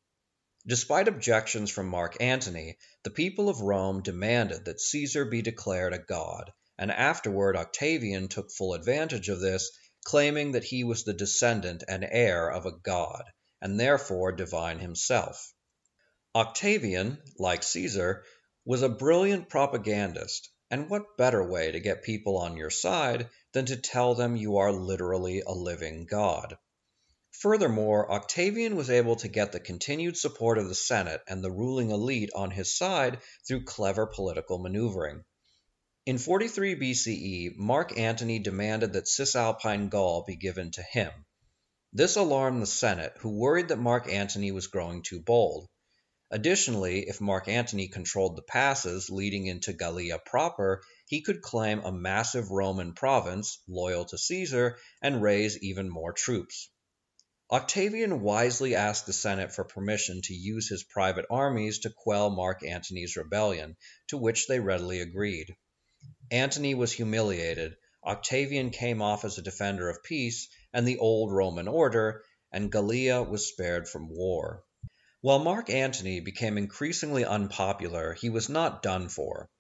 Despite 0.67 1.07
objections 1.07 1.71
from 1.71 1.87
Mark 1.87 2.17
Antony, 2.21 2.79
the 3.05 3.11
people 3.11 3.49
of 3.49 3.61
Rome 3.61 4.03
demanded 4.03 4.65
that 4.65 4.81
Caesar 4.81 5.25
be 5.25 5.43
declared 5.43 5.93
a 5.93 6.01
god, 6.01 6.53
and 6.77 6.91
afterward 6.91 7.55
Octavian 7.57 8.27
took 8.27 8.51
full 8.51 8.75
advantage 8.75 9.29
of 9.29 9.39
this, 9.39 9.71
claiming 10.03 10.51
that 10.51 10.65
he 10.65 10.83
was 10.83 11.05
the 11.05 11.15
descendant 11.15 11.85
and 11.87 12.05
heir 12.05 12.51
of 12.51 12.67
a 12.67 12.73
god, 12.73 13.23
and 13.63 13.79
therefore 13.79 14.33
divine 14.33 14.81
himself. 14.81 15.55
Octavian, 16.33 17.21
like 17.41 17.65
Caesar, 17.65 18.25
was 18.65 18.83
a 18.83 18.89
brilliant 18.89 19.49
propagandist, 19.49 20.49
and 20.71 20.89
what 20.89 21.17
better 21.17 21.45
way 21.45 21.73
to 21.73 21.81
get 21.81 22.05
people 22.05 22.39
on 22.39 22.57
your 22.57 22.71
side 22.71 23.29
than 23.53 23.67
to 23.67 23.77
tell 23.77 24.15
them 24.15 24.37
you 24.37 24.59
are 24.59 24.71
literally 24.71 25.41
a 25.41 25.51
living 25.51 26.07
god? 26.07 26.57
Furthermore, 27.33 28.13
Octavian 28.13 28.77
was 28.77 28.91
able 28.91 29.17
to 29.17 29.27
get 29.27 29.51
the 29.51 29.59
continued 29.59 30.17
support 30.17 30.57
of 30.57 30.69
the 30.69 30.75
Senate 30.77 31.21
and 31.27 31.43
the 31.43 31.51
ruling 31.51 31.91
elite 31.91 32.31
on 32.33 32.53
his 32.53 32.77
side 32.77 33.21
through 33.49 33.65
clever 33.65 34.07
political 34.07 34.59
maneuvering. 34.59 35.25
In 36.07 36.17
43 36.17 36.77
BCE, 36.77 37.57
Mark 37.57 37.99
Antony 37.99 38.39
demanded 38.39 38.93
that 38.93 39.09
Cisalpine 39.09 39.89
Gaul 39.89 40.23
be 40.23 40.37
given 40.37 40.71
to 40.71 40.83
him. 40.83 41.11
This 41.93 42.15
alarmed 42.15 42.63
the 42.63 42.67
Senate, 42.67 43.15
who 43.19 43.31
worried 43.31 43.67
that 43.69 43.81
Mark 43.81 44.09
Antony 44.09 44.53
was 44.53 44.69
growing 44.69 45.03
too 45.03 45.21
bold. 45.21 45.69
Additionally, 46.33 47.09
if 47.09 47.21
Mark 47.21 47.49
Antony 47.49 47.89
controlled 47.89 48.37
the 48.37 48.43
passes 48.43 49.11
leading 49.11 49.47
into 49.47 49.73
Gallia 49.73 50.17
proper, 50.17 50.81
he 51.07 51.23
could 51.23 51.43
claim 51.43 51.81
a 51.81 51.91
massive 51.91 52.53
Roman 52.53 52.93
province, 52.95 53.59
loyal 53.67 54.05
to 54.05 54.17
Caesar, 54.17 54.79
and 55.03 55.21
raise 55.21 55.59
even 55.59 55.89
more 55.89 56.13
troops. 56.13 56.71
Octavian 57.51 58.21
wisely 58.21 58.77
asked 58.77 59.07
the 59.07 59.13
Senate 59.13 59.53
for 59.53 59.65
permission 59.65 60.23
to 60.23 60.33
use 60.33 60.69
his 60.69 60.85
private 60.85 61.27
armies 61.29 61.81
to 61.81 61.91
quell 61.91 62.31
Mark 62.31 62.65
Antony's 62.65 63.17
rebellion, 63.17 63.77
to 64.07 64.17
which 64.17 64.47
they 64.47 64.61
readily 64.61 65.01
agreed. 65.01 65.57
Antony 66.31 66.77
was 66.77 66.93
humiliated, 66.93 67.77
Octavian 68.07 68.71
came 68.71 69.03
off 69.03 69.25
as 69.25 69.37
a 69.37 69.43
defender 69.43 69.89
of 69.89 70.05
peace 70.05 70.49
and 70.73 70.87
the 70.87 70.99
old 70.99 71.33
Roman 71.33 71.67
order, 71.67 72.23
and 72.53 72.71
Gallia 72.71 73.21
was 73.21 73.49
spared 73.49 73.89
from 73.89 74.09
war. 74.09 74.65
While 75.23 75.41
Mark 75.41 75.69
Antony 75.69 76.21
became 76.21 76.57
increasingly 76.57 77.27
unpopular, 77.27 78.15
he 78.15 78.31
was 78.31 78.49
not 78.49 78.83
done 78.83 79.11
for. 79.11 79.51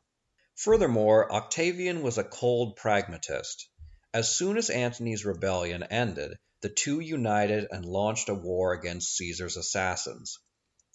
Furthermore, 0.55 1.31
Octavian 1.31 2.01
was 2.01 2.17
a 2.17 2.25
cold 2.25 2.77
pragmatist. 2.77 3.69
As 4.15 4.35
soon 4.35 4.57
as 4.57 4.71
Antony's 4.71 5.27
rebellion 5.27 5.83
ended, 5.83 6.39
the 6.63 6.71
two 6.71 7.01
united 7.01 7.69
and 7.71 7.85
launched 7.85 8.31
a 8.31 8.35
war 8.35 8.73
against 8.73 9.15
Caesar's 9.17 9.59
assassins. 9.59 10.39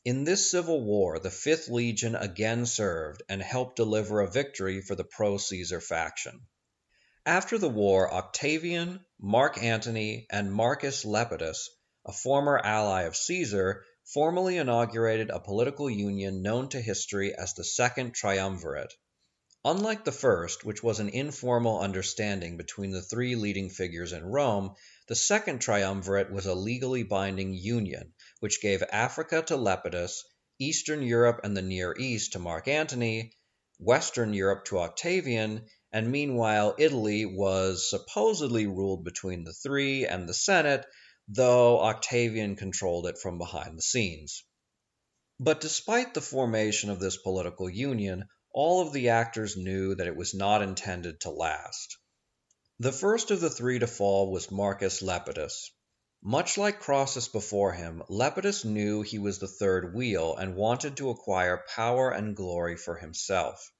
In 0.03 0.23
this 0.23 0.49
civil 0.49 0.83
war 0.83 1.19
the 1.19 1.29
Fifth 1.29 1.67
Legion 1.67 2.15
again 2.15 2.65
served 2.65 3.21
and 3.29 3.43
helped 3.43 3.75
deliver 3.75 4.21
a 4.21 4.31
victory 4.31 4.81
for 4.81 4.95
the 4.95 5.03
pro 5.03 5.37
Caesar 5.37 5.79
faction. 5.79 6.47
After 7.23 7.59
the 7.59 7.69
war, 7.69 8.11
Octavian, 8.11 9.05
Mark 9.19 9.61
Antony, 9.61 10.25
and 10.31 10.51
Marcus 10.51 11.05
Lepidus, 11.05 11.69
a 12.03 12.11
former 12.11 12.57
ally 12.57 13.03
of 13.03 13.15
Caesar, 13.15 13.85
formally 14.13 14.57
inaugurated 14.57 15.29
a 15.29 15.39
political 15.39 15.89
union 15.89 16.41
known 16.41 16.69
to 16.69 16.79
history 16.79 17.33
as 17.33 17.53
the 17.53 17.63
Second 17.63 18.13
Triumvirate. 18.13 18.93
Unlike 19.63 20.05
the 20.05 20.11
first, 20.11 20.63
which 20.63 20.83
was 20.83 20.99
an 20.99 21.09
informal 21.09 21.79
understanding 21.79 22.55
between 22.55 22.91
the 22.91 23.01
three 23.01 23.35
leading 23.35 23.69
figures 23.69 24.13
in 24.13 24.23
Rome, 24.23 24.75
the 25.07 25.15
Second 25.15 25.59
Triumvirate 25.59 26.31
was 26.31 26.45
a 26.45 26.53
legally 26.53 27.01
binding 27.01 27.53
union, 27.53 28.13
which 28.41 28.61
gave 28.61 28.83
Africa 28.91 29.41
to 29.47 29.57
Lepidus, 29.57 30.23
Eastern 30.59 31.01
Europe 31.01 31.41
and 31.43 31.57
the 31.57 31.63
Near 31.63 31.95
East 31.97 32.33
to 32.33 32.39
Mark 32.39 32.67
Antony, 32.67 33.33
Western 33.79 34.33
Europe 34.33 34.65
to 34.65 34.77
Octavian, 34.77 35.65
and 35.91 36.11
meanwhile 36.11 36.75
Italy 36.77 37.25
was 37.25 37.89
supposedly 37.89 38.67
ruled 38.67 39.03
between 39.03 39.43
the 39.43 39.53
three 39.53 40.05
and 40.05 40.29
the 40.29 40.33
Senate, 40.33 40.85
though 41.27 41.81
Octavian 41.81 42.55
controlled 42.55 43.07
it 43.07 43.17
from 43.17 43.37
behind 43.37 43.77
the 43.77 43.81
scenes. 43.81 44.43
But 45.39 45.59
despite 45.59 46.13
the 46.13 46.21
formation 46.21 46.89
of 46.89 46.99
this 46.99 47.17
political 47.17 47.69
union, 47.69 48.27
all 48.53 48.81
of 48.81 48.93
the 48.93 49.09
actors 49.09 49.57
knew 49.57 49.95
that 49.95 50.07
it 50.07 50.15
was 50.15 50.33
not 50.33 50.61
intended 50.61 51.19
to 51.21 51.29
last. 51.29 51.97
The 52.79 52.91
first 52.91 53.31
of 53.31 53.41
the 53.41 53.49
three 53.49 53.79
to 53.79 53.87
fall 53.87 54.31
was 54.31 54.51
Marcus 54.51 55.01
Lepidus. 55.01 55.71
Much 56.21 56.57
like 56.57 56.79
Crassus 56.79 57.27
before 57.27 57.73
him, 57.73 58.01
Lepidus 58.09 58.65
knew 58.65 59.01
he 59.01 59.19
was 59.19 59.39
the 59.39 59.47
third 59.47 59.93
wheel 59.93 60.35
and 60.35 60.55
wanted 60.55 60.97
to 60.97 61.09
acquire 61.09 61.65
power 61.75 62.11
and 62.11 62.35
glory 62.35 62.77
for 62.77 62.97
himself. 62.97 63.71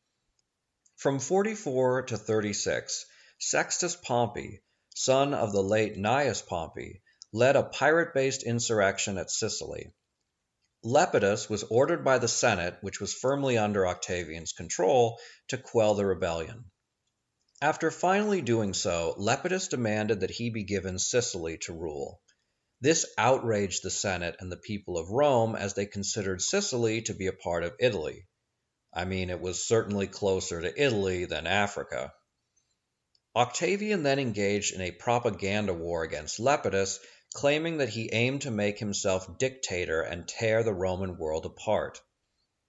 From 0.96 1.20
44 1.20 2.04
to 2.04 2.18
36, 2.18 3.06
Sextus 3.40 3.96
Pompey, 3.96 4.62
son 4.96 5.34
of 5.34 5.52
the 5.52 5.64
late 5.64 5.98
Gnaeus 5.98 6.42
Pompey, 6.42 7.02
led 7.36 7.58
a 7.58 7.64
pirate 7.64 8.14
based 8.14 8.44
insurrection 8.44 9.18
at 9.18 9.30
Sicily. 9.30 9.92
Lepidus 10.84 11.50
was 11.50 11.64
ordered 11.64 12.06
by 12.06 12.18
the 12.18 12.30
Senate, 12.30 12.78
which 12.80 13.02
was 13.02 13.14
firmly 13.14 13.58
under 13.58 13.86
Octavian's 13.86 14.54
control, 14.54 15.20
to 15.50 15.58
quell 15.58 15.96
the 15.96 16.06
rebellion. 16.06 16.72
After 17.62 17.92
finally 17.92 18.42
doing 18.42 18.74
so, 18.74 19.16
Lepidus 19.18 19.68
demanded 19.68 20.22
that 20.22 20.32
he 20.32 20.50
be 20.50 20.64
given 20.64 20.98
Sicily 20.98 21.58
to 21.64 21.74
rule. 21.74 22.22
This 22.80 23.06
outraged 23.18 23.84
the 23.84 23.92
Senate 23.92 24.38
and 24.40 24.50
the 24.50 24.56
people 24.56 24.98
of 24.98 25.10
Rome 25.10 25.58
as 25.58 25.74
they 25.74 25.86
considered 25.88 26.42
Sicily 26.42 27.02
to 27.02 27.14
be 27.14 27.28
a 27.28 27.34
part 27.34 27.66
of 27.66 27.76
Italy. 27.82 28.30
I 28.94 29.04
mean, 29.04 29.30
it 29.30 29.42
was 29.42 29.68
certainly 29.68 30.08
closer 30.08 30.62
to 30.62 30.82
Italy 30.82 31.26
than 31.26 31.48
Africa. 31.48 32.14
Octavian 33.36 34.04
then 34.04 34.20
engaged 34.20 34.74
in 34.74 34.80
a 34.80 34.92
propaganda 34.92 35.74
war 35.74 36.04
against 36.04 36.40
Lepidus 36.40 37.00
claiming 37.36 37.80
that 37.80 37.90
he 37.90 38.10
aimed 38.14 38.42
to 38.42 38.50
make 38.50 38.80
himself 38.80 39.38
dictator 39.38 40.02
and 40.02 40.26
tear 40.26 40.64
the 40.64 40.74
Roman 40.74 41.18
world 41.18 41.46
apart. 41.46 42.02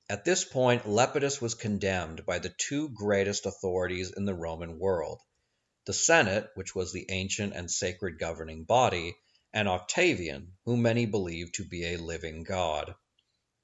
At 0.08 0.24
this 0.24 0.44
point, 0.44 0.88
Lepidus 0.88 1.40
was 1.40 1.54
condemned 1.54 2.26
by 2.26 2.40
the 2.40 2.52
two 2.58 2.88
greatest 2.88 3.46
authorities 3.46 4.10
in 4.10 4.24
the 4.24 4.34
Roman 4.34 4.80
world 4.80 5.22
the 5.84 5.92
Senate, 5.92 6.50
which 6.56 6.74
was 6.74 6.92
the 6.92 7.06
ancient 7.10 7.54
and 7.54 7.70
sacred 7.70 8.18
governing 8.18 8.64
body, 8.64 9.16
and 9.52 9.68
Octavian, 9.68 10.56
whom 10.64 10.82
many 10.82 11.06
believed 11.06 11.54
to 11.54 11.64
be 11.64 11.86
a 11.86 11.96
living 11.96 12.42
god. 12.42 12.92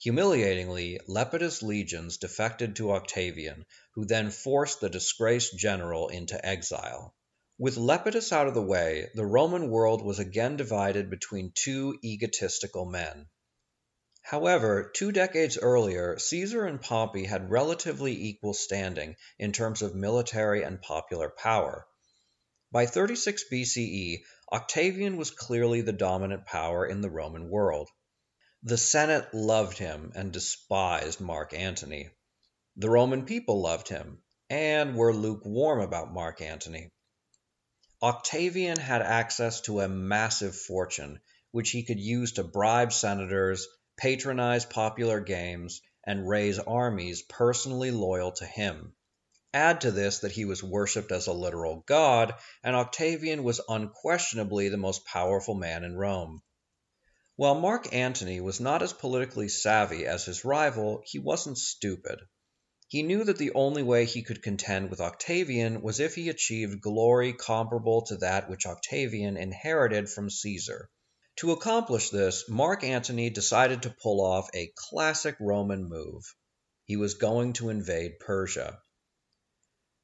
Humiliatingly, 0.03 1.01
Lepidus' 1.09 1.65
legions 1.65 2.19
defected 2.19 2.77
to 2.77 2.93
Octavian, 2.93 3.67
who 3.95 4.05
then 4.05 4.31
forced 4.31 4.81
the 4.81 4.89
disgraced 4.89 5.59
general 5.59 6.09
into 6.09 6.47
exile. 6.47 7.13
With 7.59 7.77
Lepidus 7.77 8.33
out 8.33 8.49
of 8.49 8.55
the 8.55 8.63
way, 8.63 9.11
the 9.15 9.27
Roman 9.27 9.69
world 9.69 10.03
was 10.03 10.19
again 10.19 10.57
divided 10.57 11.11
between 11.11 11.53
two 11.55 11.99
egotistical 12.03 12.87
men. 12.87 13.29
However, 14.23 14.91
two 14.95 15.13
decades 15.13 15.59
earlier, 15.59 16.19
Caesar 16.19 16.65
and 16.65 16.81
Pompey 16.81 17.25
had 17.27 17.51
relatively 17.51 18.13
equal 18.29 18.55
standing 18.55 19.17
in 19.39 19.53
terms 19.53 19.83
of 19.83 19.95
military 19.95 20.63
and 20.63 20.81
popular 20.81 21.29
power. 21.29 21.87
By 22.71 22.87
36 22.87 23.45
BCE, 23.53 24.23
Octavian 24.51 25.19
was 25.19 25.31
clearly 25.31 25.83
the 25.83 25.93
dominant 25.93 26.47
power 26.47 26.87
in 26.87 27.03
the 27.03 27.11
Roman 27.11 27.51
world. 27.51 27.91
The 28.63 28.79
Senate 28.79 29.35
loved 29.35 29.77
him 29.77 30.13
and 30.15 30.33
despised 30.33 31.21
Mark 31.21 31.53
Antony. 31.53 32.09
The 32.77 32.89
Roman 32.89 33.27
people 33.27 33.61
loved 33.61 33.89
him 33.89 34.23
and 34.49 34.97
were 34.97 35.13
lukewarm 35.13 35.81
about 35.81 36.15
Mark 36.15 36.41
Antony. 36.41 36.91
Octavian 38.05 38.79
had 38.79 39.01
access 39.01 39.61
to 39.61 39.79
a 39.79 39.89
massive 39.89 40.57
fortune, 40.57 41.21
which 41.53 41.71
he 41.71 41.85
could 41.85 42.01
use 42.01 42.33
to 42.33 42.43
bribe 42.43 42.93
senators, 42.93 43.69
patronize 43.97 44.65
popular 44.65 45.21
games, 45.21 45.81
and 46.03 46.29
raise 46.29 46.59
armies 46.59 47.23
personally 47.23 47.93
loyal 47.93 48.33
to 48.33 48.45
him. 48.45 48.93
Add 49.55 49.83
to 49.83 49.93
this 49.93 50.19
that 50.19 50.33
he 50.33 50.45
was 50.45 50.65
worshipped 50.65 51.13
as 51.13 51.29
a 51.29 51.33
literal 51.33 51.85
god, 51.87 52.35
and 52.65 52.75
Octavian 52.75 53.45
was 53.45 53.61
unquestionably 53.69 54.69
the 54.69 54.77
most 54.77 55.05
powerful 55.05 55.55
man 55.55 55.85
in 55.85 55.95
Rome. 55.97 56.43
While 57.37 57.55
Mark 57.55 57.95
Antony 57.95 58.41
was 58.41 58.59
not 58.59 58.83
as 58.83 58.93
politically 58.93 59.49
savvy 59.49 60.07
as 60.07 60.25
his 60.25 60.45
rival, 60.45 61.05
he 61.07 61.21
wasn't 61.21 61.57
stupid. 61.57 62.19
He 62.93 63.03
knew 63.03 63.25
that 63.25 63.39
the 63.39 63.55
only 63.55 63.83
way 63.83 64.05
he 64.05 64.21
could 64.23 64.43
contend 64.43 64.91
with 64.91 65.01
Octavian 65.01 65.81
was 65.81 65.99
if 65.99 66.15
he 66.15 66.29
achieved 66.29 66.83
glory 66.83 67.33
comparable 67.33 68.03
to 68.03 68.19
that 68.19 68.51
which 68.51 68.67
Octavian 68.67 69.39
inherited 69.39 70.11
from 70.11 70.29
Caesar. 70.29 70.91
To 71.37 71.53
accomplish 71.53 72.11
this, 72.11 72.51
Mark 72.51 72.85
Antony 72.85 73.31
decided 73.31 73.81
to 73.85 73.97
pull 74.03 74.21
off 74.21 74.51
a 74.53 74.75
classic 74.77 75.37
Roman 75.41 75.89
move. 75.89 76.23
He 76.85 76.99
was 76.99 77.15
going 77.15 77.55
to 77.55 77.71
invade 77.71 78.21
Persia. 78.21 78.79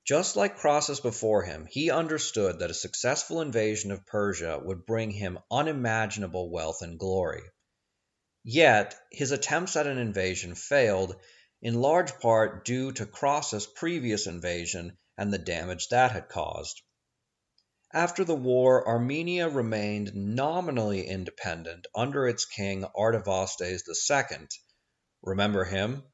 Just 0.06 0.34
like 0.34 0.56
Crassus 0.56 1.00
before 1.00 1.42
him, 1.42 1.66
he 1.70 1.90
understood 1.90 2.60
that 2.60 2.70
a 2.70 2.74
successful 2.74 3.42
invasion 3.42 3.90
of 3.90 4.06
Persia 4.06 4.62
would 4.64 4.86
bring 4.86 5.10
him 5.10 5.38
unimaginable 5.50 6.50
wealth 6.50 6.80
and 6.80 6.98
glory. 6.98 7.42
Yet, 8.44 8.96
his 9.12 9.30
attempts 9.30 9.76
at 9.76 9.86
an 9.86 9.98
invasion 9.98 10.54
failed 10.54 11.16
in 11.60 11.80
large 11.80 12.18
part 12.20 12.64
due 12.64 12.92
to 12.92 13.04
Crassus' 13.04 13.66
previous 13.66 14.26
invasion 14.26 14.96
and 15.16 15.32
the 15.32 15.38
damage 15.38 15.88
that 15.88 16.12
had 16.12 16.28
caused. 16.28 16.80
After 17.92 18.22
the 18.22 18.36
war, 18.36 18.86
Armenia 18.86 19.48
remained 19.48 20.14
nominally 20.14 21.06
independent 21.06 21.86
under 21.94 22.28
its 22.28 22.44
king 22.44 22.84
Artavasdes 22.94 23.82
II. 23.88 24.46
Remember 25.22 25.64
him? 25.64 26.04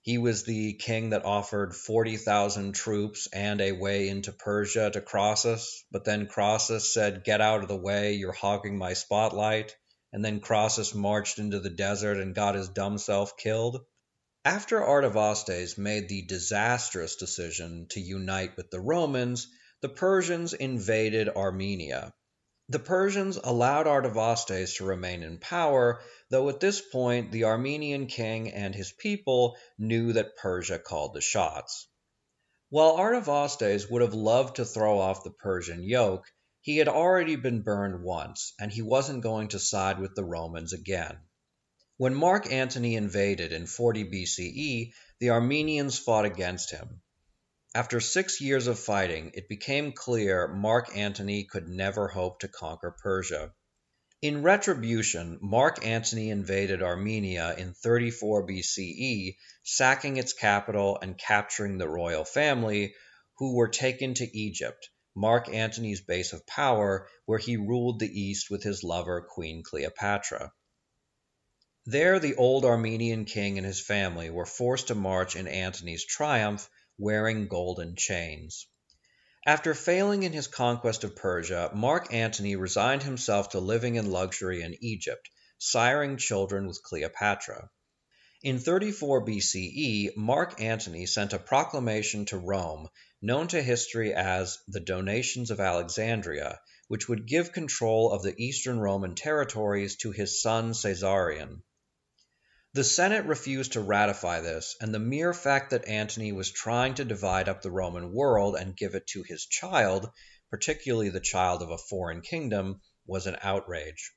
He 0.00 0.16
was 0.16 0.44
the 0.44 0.72
king 0.72 1.10
that 1.10 1.24
offered 1.24 1.76
40,000 1.76 2.72
troops 2.72 3.28
and 3.32 3.60
a 3.60 3.72
way 3.72 4.08
into 4.08 4.32
Persia 4.32 4.90
to 4.90 5.02
Crassus, 5.02 5.84
but 5.90 6.04
then 6.04 6.26
Crassus 6.26 6.94
said, 6.94 7.24
Get 7.24 7.42
out 7.42 7.62
of 7.62 7.68
the 7.68 7.76
way, 7.76 8.14
you're 8.14 8.32
hogging 8.32 8.78
my 8.78 8.94
spotlight. 8.94 9.76
And 10.12 10.24
then 10.24 10.40
Crassus 10.40 10.94
marched 10.94 11.38
into 11.38 11.60
the 11.60 11.68
desert 11.68 12.16
and 12.16 12.34
got 12.34 12.54
his 12.54 12.70
dumb 12.70 12.96
self 12.96 13.36
killed. 13.36 13.84
After 14.48 14.82
Artavasdes 14.82 15.76
made 15.76 16.08
the 16.08 16.22
disastrous 16.22 17.16
decision 17.16 17.86
to 17.90 18.00
unite 18.00 18.56
with 18.56 18.70
the 18.70 18.80
Romans, 18.80 19.46
the 19.82 19.90
Persians 19.90 20.54
invaded 20.54 21.28
Armenia. 21.28 22.14
The 22.70 22.78
Persians 22.78 23.36
allowed 23.36 23.86
Artavasdes 23.86 24.76
to 24.76 24.86
remain 24.86 25.22
in 25.22 25.38
power, 25.38 26.00
though 26.30 26.48
at 26.48 26.60
this 26.60 26.80
point 26.80 27.30
the 27.30 27.44
Armenian 27.44 28.06
king 28.06 28.50
and 28.50 28.74
his 28.74 28.90
people 28.90 29.58
knew 29.76 30.14
that 30.14 30.38
Persia 30.38 30.78
called 30.78 31.12
the 31.12 31.20
shots. 31.20 31.86
While 32.70 32.96
Artavasdes 32.96 33.90
would 33.90 34.00
have 34.00 34.14
loved 34.14 34.56
to 34.56 34.64
throw 34.64 34.98
off 34.98 35.24
the 35.24 35.30
Persian 35.30 35.82
yoke, 35.82 36.24
he 36.62 36.78
had 36.78 36.88
already 36.88 37.36
been 37.36 37.60
burned 37.60 38.02
once, 38.02 38.54
and 38.58 38.72
he 38.72 38.80
wasn't 38.80 39.22
going 39.22 39.48
to 39.48 39.58
side 39.58 40.00
with 40.00 40.14
the 40.14 40.24
Romans 40.24 40.72
again. 40.72 41.18
When 41.98 42.14
Mark 42.14 42.52
Antony 42.52 42.94
invaded 42.94 43.52
in 43.52 43.66
40 43.66 44.04
BCE, 44.04 44.92
the 45.18 45.30
Armenians 45.30 45.98
fought 45.98 46.26
against 46.26 46.70
him. 46.70 47.02
After 47.74 47.98
six 47.98 48.40
years 48.40 48.68
of 48.68 48.78
fighting, 48.78 49.32
it 49.34 49.48
became 49.48 49.90
clear 49.90 50.46
Mark 50.46 50.96
Antony 50.96 51.42
could 51.42 51.68
never 51.68 52.06
hope 52.06 52.38
to 52.38 52.46
conquer 52.46 52.92
Persia. 53.02 53.52
In 54.22 54.44
retribution, 54.44 55.38
Mark 55.42 55.84
Antony 55.84 56.30
invaded 56.30 56.84
Armenia 56.84 57.56
in 57.58 57.74
34 57.74 58.46
BCE, 58.46 59.36
sacking 59.64 60.18
its 60.18 60.32
capital 60.32 61.00
and 61.02 61.18
capturing 61.18 61.78
the 61.78 61.88
royal 61.88 62.24
family, 62.24 62.94
who 63.38 63.56
were 63.56 63.66
taken 63.66 64.14
to 64.14 64.38
Egypt, 64.38 64.88
Mark 65.16 65.52
Antony's 65.52 66.00
base 66.00 66.32
of 66.32 66.46
power, 66.46 67.08
where 67.26 67.40
he 67.40 67.56
ruled 67.56 67.98
the 67.98 68.20
East 68.20 68.50
with 68.50 68.62
his 68.62 68.84
lover, 68.84 69.20
Queen 69.28 69.64
Cleopatra. 69.64 70.52
There 71.90 72.18
the 72.20 72.34
old 72.34 72.66
Armenian 72.66 73.24
king 73.24 73.56
and 73.56 73.66
his 73.66 73.80
family 73.80 74.28
were 74.28 74.44
forced 74.44 74.88
to 74.88 74.94
march 74.94 75.36
in 75.36 75.48
Antony's 75.48 76.04
triumph, 76.04 76.68
wearing 76.98 77.48
golden 77.48 77.96
chains. 77.96 78.66
After 79.46 79.72
failing 79.72 80.22
in 80.22 80.34
his 80.34 80.48
conquest 80.48 81.02
of 81.02 81.16
Persia, 81.16 81.70
Mark 81.72 82.12
Antony 82.12 82.56
resigned 82.56 83.04
himself 83.04 83.48
to 83.50 83.60
living 83.60 83.94
in 83.94 84.10
luxury 84.10 84.60
in 84.60 84.76
Egypt, 84.84 85.30
siring 85.58 86.18
children 86.18 86.66
with 86.66 86.82
Cleopatra. 86.82 87.70
In 88.42 88.58
34 88.58 89.22
B.C.E., 89.22 90.10
Mark 90.14 90.60
Antony 90.60 91.06
sent 91.06 91.32
a 91.32 91.38
proclamation 91.38 92.26
to 92.26 92.36
Rome, 92.36 92.90
known 93.22 93.48
to 93.48 93.62
history 93.62 94.12
as 94.12 94.58
the 94.68 94.80
Donations 94.80 95.50
of 95.50 95.58
Alexandria, 95.58 96.60
which 96.88 97.08
would 97.08 97.26
give 97.26 97.52
control 97.52 98.12
of 98.12 98.22
the 98.22 98.34
eastern 98.36 98.78
Roman 98.78 99.14
territories 99.14 99.96
to 99.96 100.10
his 100.12 100.42
son 100.42 100.74
Caesarion. 100.74 101.62
The 102.74 102.84
Senate 102.84 103.24
refused 103.24 103.72
to 103.72 103.80
ratify 103.80 104.42
this, 104.42 104.76
and 104.78 104.92
the 104.94 104.98
mere 104.98 105.32
fact 105.32 105.70
that 105.70 105.88
Antony 105.88 106.32
was 106.32 106.50
trying 106.52 106.96
to 106.96 107.04
divide 107.06 107.48
up 107.48 107.62
the 107.62 107.70
Roman 107.70 108.12
world 108.12 108.56
and 108.56 108.76
give 108.76 108.94
it 108.94 109.06
to 109.06 109.22
his 109.22 109.46
child, 109.46 110.10
particularly 110.50 111.08
the 111.08 111.18
child 111.18 111.62
of 111.62 111.70
a 111.70 111.78
foreign 111.78 112.20
kingdom, 112.20 112.82
was 113.06 113.26
an 113.26 113.38
outrage. 113.40 114.12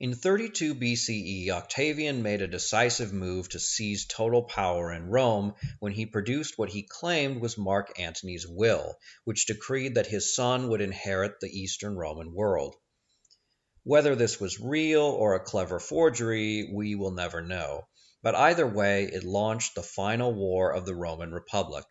In 0.00 0.12
32 0.12 0.74
B.C.E. 0.74 1.52
Octavian 1.52 2.20
made 2.20 2.42
a 2.42 2.48
decisive 2.48 3.12
move 3.12 3.48
to 3.50 3.60
seize 3.60 4.06
total 4.06 4.42
power 4.42 4.92
in 4.92 5.06
Rome 5.06 5.54
when 5.78 5.92
he 5.92 6.04
produced 6.04 6.58
what 6.58 6.70
he 6.70 6.82
claimed 6.82 7.40
was 7.40 7.56
Mark 7.56 7.96
Antony's 7.96 8.46
will, 8.48 8.98
which 9.22 9.46
decreed 9.46 9.94
that 9.94 10.08
his 10.08 10.34
son 10.34 10.68
would 10.68 10.80
inherit 10.80 11.38
the 11.38 11.56
Eastern 11.56 11.94
Roman 11.94 12.34
world. 12.34 12.74
Whether 13.86 14.16
this 14.16 14.40
was 14.40 14.58
real 14.58 15.02
or 15.02 15.36
a 15.36 15.44
clever 15.44 15.78
forgery, 15.78 16.68
we 16.74 16.96
will 16.96 17.12
never 17.12 17.40
know, 17.40 17.86
but 18.20 18.34
either 18.34 18.66
way 18.66 19.04
it 19.04 19.22
launched 19.22 19.76
the 19.76 19.82
final 19.84 20.34
war 20.34 20.74
of 20.74 20.86
the 20.86 20.94
Roman 20.96 21.30
Republic. 21.30 21.84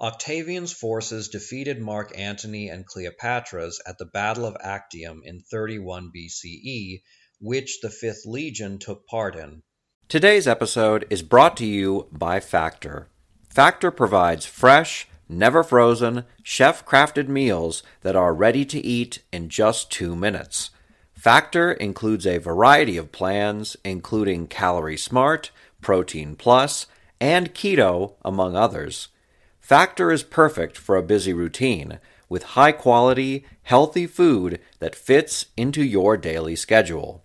Octavian's 0.00 0.72
forces 0.72 1.28
defeated 1.28 1.80
Mark 1.80 2.10
Antony 2.18 2.68
and 2.68 2.84
Cleopatra's 2.84 3.80
at 3.86 3.96
the 3.98 4.06
Battle 4.06 4.44
of 4.44 4.56
Actium 4.58 5.20
in 5.24 5.40
31 5.40 6.10
BCE, 6.12 7.02
which 7.38 7.78
the 7.80 7.90
Fifth 7.90 8.26
Legion 8.26 8.80
took 8.80 9.06
part 9.06 9.36
in. 9.36 9.62
Today's 10.08 10.48
episode 10.48 11.06
is 11.10 11.22
brought 11.22 11.56
to 11.58 11.64
you 11.64 12.08
by 12.10 12.40
Factor. 12.40 13.08
Factor 13.48 13.92
provides 13.92 14.46
fresh, 14.46 15.06
never 15.28 15.62
frozen, 15.62 16.24
chef 16.42 16.84
crafted 16.84 17.28
meals 17.28 17.84
that 18.00 18.16
are 18.16 18.34
ready 18.34 18.64
to 18.64 18.84
eat 18.84 19.22
in 19.30 19.48
just 19.48 19.92
two 19.92 20.16
minutes. 20.16 20.70
Factor 21.24 21.72
includes 21.72 22.26
a 22.26 22.36
variety 22.36 22.98
of 22.98 23.10
plans, 23.10 23.78
including 23.82 24.46
Calorie 24.46 24.98
Smart, 24.98 25.50
Protein 25.80 26.36
Plus, 26.36 26.86
and 27.18 27.54
Keto, 27.54 28.16
among 28.22 28.56
others. 28.56 29.08
Factor 29.58 30.12
is 30.12 30.22
perfect 30.22 30.76
for 30.76 30.96
a 30.96 31.02
busy 31.02 31.32
routine 31.32 31.98
with 32.28 32.42
high 32.42 32.72
quality, 32.72 33.46
healthy 33.62 34.06
food 34.06 34.60
that 34.80 34.94
fits 34.94 35.46
into 35.56 35.82
your 35.82 36.18
daily 36.18 36.54
schedule. 36.54 37.24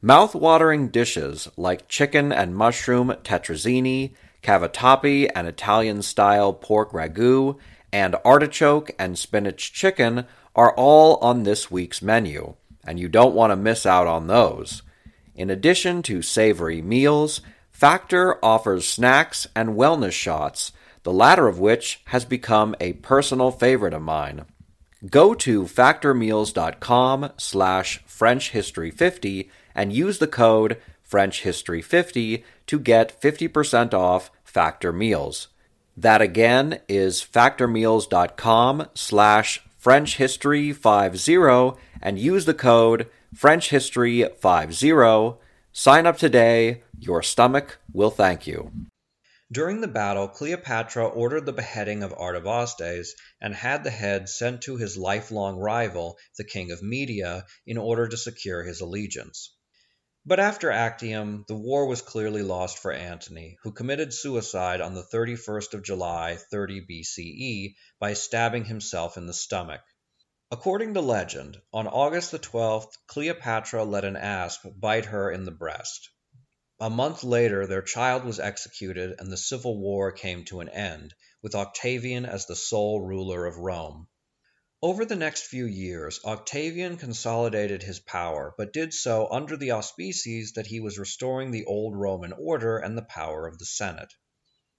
Mouth-watering 0.00 0.86
dishes 0.86 1.48
like 1.56 1.88
chicken 1.88 2.30
and 2.30 2.54
mushroom 2.54 3.08
tetrazzini, 3.24 4.14
cavatappi 4.44 5.28
and 5.34 5.48
Italian-style 5.48 6.52
pork 6.52 6.92
ragu, 6.92 7.58
and 7.92 8.14
artichoke 8.24 8.92
and 8.96 9.18
spinach 9.18 9.72
chicken 9.72 10.24
are 10.54 10.72
all 10.74 11.16
on 11.16 11.42
this 11.42 11.68
week's 11.68 12.00
menu, 12.00 12.54
and 12.88 12.98
you 12.98 13.06
don't 13.06 13.34
want 13.34 13.50
to 13.50 13.56
miss 13.56 13.84
out 13.84 14.06
on 14.06 14.26
those. 14.26 14.82
In 15.34 15.50
addition 15.50 16.02
to 16.04 16.22
savory 16.22 16.80
meals, 16.80 17.42
Factor 17.70 18.42
offers 18.42 18.88
snacks 18.88 19.46
and 19.54 19.76
wellness 19.76 20.12
shots 20.12 20.72
the 21.02 21.12
latter 21.12 21.46
of 21.46 21.58
which 21.58 22.00
has 22.06 22.24
become 22.24 22.74
a 22.80 22.94
personal 22.94 23.50
favorite 23.50 23.94
of 23.94 24.02
mine. 24.02 24.46
Go 25.08 25.34
to 25.34 25.64
factormeals.com 25.64 27.30
slash 27.36 28.04
frenchhistory50 28.04 29.48
and 29.74 29.92
use 29.92 30.18
the 30.18 30.26
code 30.26 30.78
frenchhistory50 31.08 32.42
to 32.66 32.78
get 32.78 33.20
50% 33.20 33.94
off 33.94 34.30
Factor 34.44 34.92
Meals. 34.92 35.48
That 35.96 36.20
again 36.20 36.80
is 36.88 37.20
factormeals.com 37.22 38.88
slash 38.94 39.62
frenchhistory50 39.82 41.78
and 42.02 42.18
use 42.18 42.44
the 42.44 42.54
code 42.54 43.08
French 43.34 43.70
History 43.70 44.26
50. 44.40 45.38
Sign 45.72 46.06
up 46.06 46.18
today. 46.18 46.82
Your 46.98 47.22
stomach 47.22 47.78
will 47.92 48.10
thank 48.10 48.46
you. 48.46 48.72
During 49.50 49.80
the 49.80 49.88
battle, 49.88 50.28
Cleopatra 50.28 51.06
ordered 51.06 51.46
the 51.46 51.52
beheading 51.52 52.02
of 52.02 52.12
Artavasdes 52.12 53.10
and 53.40 53.54
had 53.54 53.82
the 53.82 53.90
head 53.90 54.28
sent 54.28 54.62
to 54.62 54.76
his 54.76 54.98
lifelong 54.98 55.56
rival, 55.58 56.18
the 56.36 56.44
king 56.44 56.70
of 56.70 56.82
Media, 56.82 57.46
in 57.66 57.78
order 57.78 58.08
to 58.08 58.16
secure 58.16 58.62
his 58.62 58.80
allegiance. 58.82 59.54
But 60.26 60.40
after 60.40 60.70
Actium, 60.70 61.44
the 61.46 61.54
war 61.54 61.86
was 61.86 62.02
clearly 62.02 62.42
lost 62.42 62.78
for 62.78 62.92
Antony, 62.92 63.56
who 63.62 63.70
committed 63.70 64.12
suicide 64.12 64.80
on 64.80 64.94
the 64.94 65.04
31st 65.04 65.74
of 65.74 65.84
July, 65.84 66.36
30 66.36 66.80
BCE, 66.80 67.74
by 68.00 68.14
stabbing 68.14 68.64
himself 68.64 69.16
in 69.16 69.26
the 69.26 69.32
stomach. 69.32 69.80
According 70.50 70.94
to 70.94 71.00
legend, 71.00 71.58
on 71.72 71.86
August 71.86 72.32
the 72.32 72.38
12th, 72.40 72.90
Cleopatra 73.06 73.84
let 73.84 74.04
an 74.04 74.16
asp 74.16 74.66
bite 74.76 75.04
her 75.04 75.30
in 75.30 75.44
the 75.44 75.52
breast. 75.52 76.10
A 76.80 76.90
month 76.90 77.22
later 77.22 77.66
their 77.66 77.82
child 77.82 78.24
was 78.24 78.40
executed 78.40 79.14
and 79.20 79.30
the 79.30 79.36
civil 79.36 79.78
war 79.78 80.10
came 80.10 80.44
to 80.46 80.58
an 80.58 80.68
end, 80.68 81.14
with 81.42 81.54
Octavian 81.54 82.26
as 82.26 82.46
the 82.46 82.56
sole 82.56 83.00
ruler 83.00 83.46
of 83.46 83.56
Rome. 83.56 84.07
Over 84.80 85.04
the 85.04 85.16
next 85.16 85.46
few 85.48 85.66
years 85.66 86.20
Octavian 86.24 86.98
consolidated 86.98 87.82
his 87.82 87.98
power, 87.98 88.54
but 88.56 88.72
did 88.72 88.94
so 88.94 89.26
under 89.28 89.56
the 89.56 89.72
auspices 89.72 90.52
that 90.52 90.68
he 90.68 90.78
was 90.78 91.00
restoring 91.00 91.50
the 91.50 91.64
old 91.64 91.96
Roman 91.96 92.32
order 92.32 92.78
and 92.78 92.96
the 92.96 93.02
power 93.02 93.48
of 93.48 93.58
the 93.58 93.64
Senate. 93.64 94.14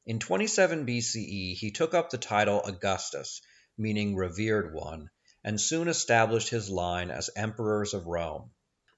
In 0.05 0.19
27 0.19 0.85
BCE 0.85 1.53
he 1.55 1.71
took 1.71 1.93
up 1.93 2.12
the 2.12 2.17
title 2.17 2.62
Augustus, 2.63 3.41
meaning 3.77 4.15
revered 4.15 4.73
one, 4.73 5.09
and 5.43 5.59
soon 5.59 5.89
established 5.89 6.47
his 6.47 6.69
line 6.69 7.12
as 7.12 7.29
emperors 7.35 7.93
of 7.93 8.07
Rome. 8.07 8.51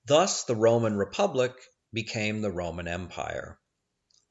Thus 0.05 0.43
the 0.43 0.55
Roman 0.55 0.95
Republic 0.97 1.53
became 1.91 2.41
the 2.41 2.51
Roman 2.51 2.87
Empire. 2.87 3.57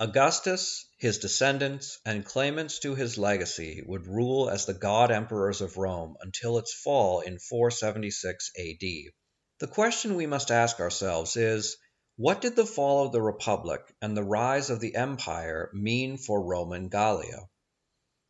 Augustus, 0.02 0.86
his 0.96 1.18
descendants, 1.18 1.98
and 2.06 2.24
claimants 2.24 2.78
to 2.78 2.94
his 2.94 3.18
legacy 3.18 3.82
would 3.84 4.06
rule 4.06 4.48
as 4.48 4.64
the 4.64 4.72
god 4.72 5.10
emperors 5.10 5.60
of 5.60 5.76
Rome 5.76 6.16
until 6.22 6.56
its 6.56 6.72
fall 6.72 7.20
in 7.20 7.38
476 7.38 8.50
AD. 8.58 9.12
The 9.58 9.66
question 9.68 10.16
we 10.16 10.26
must 10.26 10.50
ask 10.50 10.80
ourselves 10.80 11.36
is 11.36 11.76
what 12.16 12.40
did 12.40 12.56
the 12.56 12.64
fall 12.64 13.04
of 13.04 13.12
the 13.12 13.20
Republic 13.20 13.82
and 14.00 14.16
the 14.16 14.24
rise 14.24 14.70
of 14.70 14.80
the 14.80 14.94
Empire 14.94 15.68
mean 15.74 16.16
for 16.16 16.42
Roman 16.42 16.88
Gallia? 16.88 17.50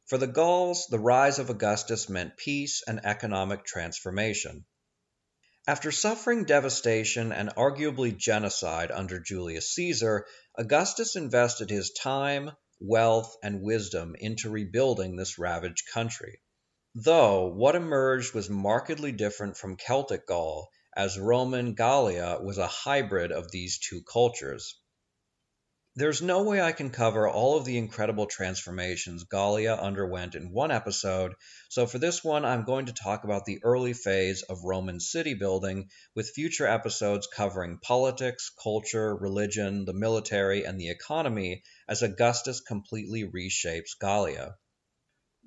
For 0.07 0.19
the 0.19 0.27
Gauls, 0.27 0.89
the 0.89 0.99
rise 0.99 1.39
of 1.39 1.51
Augustus 1.51 2.09
meant 2.09 2.37
peace 2.37 2.83
and 2.85 3.07
economic 3.07 3.65
transformation. 3.65 4.65
After 5.69 5.93
suffering 5.93 6.47
devastation 6.47 7.31
and 7.31 7.51
arguably 7.51 8.17
genocide 8.17 8.91
under 8.91 9.21
Julius 9.21 9.71
Caesar, 9.75 10.27
Augustus 10.61 11.17
invested 11.17 11.71
his 11.71 11.91
time, 11.91 12.51
wealth, 12.81 13.35
and 13.43 13.63
wisdom 13.63 14.15
into 14.19 14.51
rebuilding 14.51 15.17
this 15.17 15.39
ravaged 15.39 15.87
country. 15.91 16.39
Though 16.95 17.47
what 17.47 17.77
emerged 17.77 18.35
was 18.35 18.51
markedly 18.51 19.11
different 19.11 19.57
from 19.57 19.79
Celtic 19.79 20.27
Gaul, 20.27 20.69
as 20.95 21.19
Roman 21.19 21.73
Gallia 21.73 22.41
was 22.43 22.59
a 22.59 22.67
hybrid 22.67 23.33
of 23.33 23.51
these 23.51 23.79
two 23.79 24.03
cultures. 24.03 24.79
There's 25.97 26.23
no 26.23 26.45
way 26.45 26.61
I 26.61 26.71
can 26.71 26.91
cover 26.91 27.29
all 27.29 27.57
of 27.59 27.65
the 27.65 27.77
incredible 27.77 28.27
transformations 28.27 29.25
Gallia 29.25 29.75
underwent 29.75 30.37
in 30.37 30.53
one 30.53 30.71
episode, 30.71 31.35
so 31.69 31.85
for 31.85 31.99
this 31.99 32.23
one 32.23 32.45
I'm 32.45 32.65
going 32.65 32.87
to 32.87 32.93
talk 32.93 33.25
about 33.25 33.45
the 33.45 33.59
early 33.65 33.93
phase 33.93 34.43
of 34.43 34.63
Roman 34.63 35.01
city 35.01 35.35
building, 35.35 35.91
with 36.15 36.31
future 36.31 36.69
episodes 36.69 37.27
covering 37.27 37.81
politics, 37.83 38.53
culture, 38.63 39.17
religion, 39.17 39.85
the 39.85 39.93
military, 39.93 40.65
and 40.65 40.81
the 40.81 40.91
economy 40.91 41.65
as 41.89 42.03
Augustus 42.03 42.61
completely 42.61 43.25
reshapes 43.25 43.99
Gallia. 44.01 44.55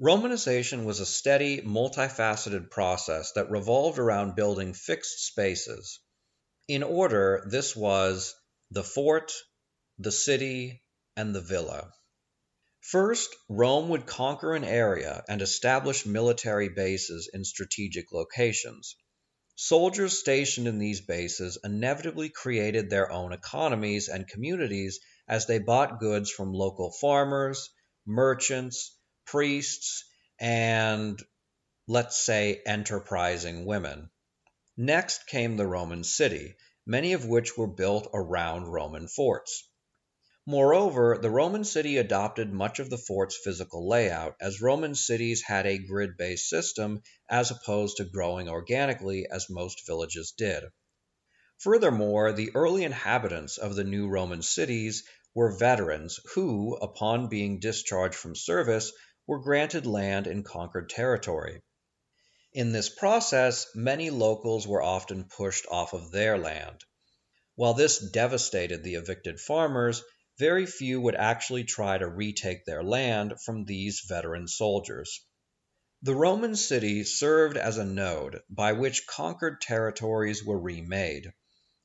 Romanization 0.02 0.84
was 0.84 1.00
a 1.00 1.06
steady, 1.06 1.62
multifaceted 1.62 2.70
process 2.70 3.32
that 3.32 3.50
revolved 3.50 3.98
around 3.98 4.36
building 4.36 4.74
fixed 4.74 5.26
spaces. 5.26 6.02
In 6.68 6.84
order, 6.84 7.48
this 7.50 7.78
was 7.78 8.36
the 8.72 8.84
fort, 8.84 9.32
the 10.00 10.12
city, 10.12 10.84
and 11.16 11.34
the 11.34 11.42
villa. 11.42 11.94
First, 12.82 13.36
Rome 13.48 13.90
would 13.90 14.06
conquer 14.06 14.56
an 14.56 14.64
area 14.64 15.24
and 15.30 15.42
establish 15.42 16.06
military 16.06 16.70
bases 16.70 17.30
in 17.34 17.46
strategic 17.46 18.12
locations. 18.12 18.96
Soldiers 19.56 20.20
stationed 20.20 20.68
in 20.68 20.80
these 20.80 21.02
bases 21.02 21.58
inevitably 21.64 22.30
created 22.30 22.90
their 22.90 23.12
own 23.12 23.32
economies 23.32 24.10
and 24.10 24.28
communities 24.28 25.00
as 25.28 25.46
they 25.46 25.60
bought 25.60 26.00
goods 26.00 26.32
from 26.32 26.54
local 26.54 26.92
farmers, 26.92 27.70
merchants, 28.06 28.98
priests, 29.26 30.04
and 30.40 31.22
let's 31.88 32.18
say, 32.18 32.62
enterprising 32.66 33.66
women. 33.66 34.10
Next 34.76 35.28
came 35.28 35.56
the 35.56 35.68
Roman 35.68 36.04
city, 36.04 36.56
many 36.86 37.14
of 37.14 37.26
which 37.26 37.58
were 37.58 37.68
built 37.68 38.10
around 38.14 38.66
Roman 38.66 39.08
forts. 39.08 39.70
Moreover, 40.46 41.18
the 41.22 41.30
Roman 41.30 41.64
city 41.64 41.96
adopted 41.98 42.52
much 42.52 42.80
of 42.80 42.90
the 42.90 42.98
fort's 42.98 43.38
physical 43.38 43.88
layout, 43.88 44.36
as 44.42 44.62
Roman 44.62 44.94
cities 44.94 45.42
had 45.42 45.66
a 45.66 45.78
grid 45.78 46.18
based 46.18 46.50
system 46.50 47.02
as 47.30 47.50
opposed 47.50 47.96
to 47.96 48.04
growing 48.04 48.50
organically 48.50 49.26
as 49.26 49.50
most 49.50 49.86
villages 49.88 50.34
did. 50.38 50.66
Furthermore, 51.60 52.34
the 52.34 52.52
early 52.56 52.84
inhabitants 52.84 53.58
of 53.58 53.76
the 53.76 53.86
new 53.86 54.10
Roman 54.10 54.42
cities 54.42 55.06
were 55.34 55.58
veterans 55.58 56.20
who, 56.36 56.76
upon 56.76 57.30
being 57.30 57.60
discharged 57.60 58.16
from 58.16 58.36
service, 58.36 58.92
were 59.26 59.40
granted 59.40 59.86
land 59.86 60.28
in 60.28 60.44
conquered 60.44 60.90
territory. 60.90 61.62
In 62.52 62.74
this 62.74 62.90
process, 62.90 63.68
many 63.76 64.10
locals 64.10 64.68
were 64.68 64.84
often 64.84 65.24
pushed 65.24 65.66
off 65.72 65.94
of 65.94 66.12
their 66.12 66.38
land. 66.38 66.84
While 67.56 67.76
this 67.76 68.00
devastated 68.00 68.84
the 68.84 68.96
evicted 68.96 69.40
farmers, 69.40 70.04
very 70.38 70.66
few 70.66 71.00
would 71.00 71.16
actually 71.16 71.64
try 71.64 71.98
to 71.98 72.08
retake 72.08 72.66
their 72.66 72.84
land 72.84 73.34
from 73.46 73.66
these 73.66 74.02
veteran 74.08 74.48
soldiers. 74.48 75.26
The 76.02 76.16
Roman 76.16 76.56
city 76.56 77.04
served 77.04 77.56
as 77.56 77.78
a 77.78 77.86
node 77.86 78.42
by 78.50 78.74
which 78.74 79.08
conquered 79.08 79.62
territories 79.62 80.44
were 80.44 80.60
remade. 80.60 81.32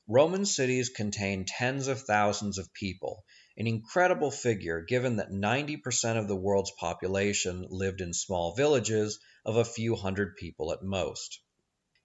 Roman 0.09 0.47
cities 0.47 0.89
contained 0.89 1.47
tens 1.47 1.87
of 1.87 2.03
thousands 2.03 2.59
of 2.59 2.73
people, 2.73 3.25
an 3.57 3.67
incredible 3.67 4.31
figure 4.31 4.81
given 4.81 5.17
that 5.17 5.31
90% 5.31 6.19
of 6.19 6.29
the 6.29 6.37
world's 6.37 6.73
population 6.81 7.67
lived 7.69 8.01
in 8.01 8.13
small 8.13 8.55
villages 8.55 9.19
of 9.45 9.57
a 9.57 9.65
few 9.65 9.95
hundred 9.95 10.35
people 10.37 10.73
at 10.73 10.83
most. 10.83 11.41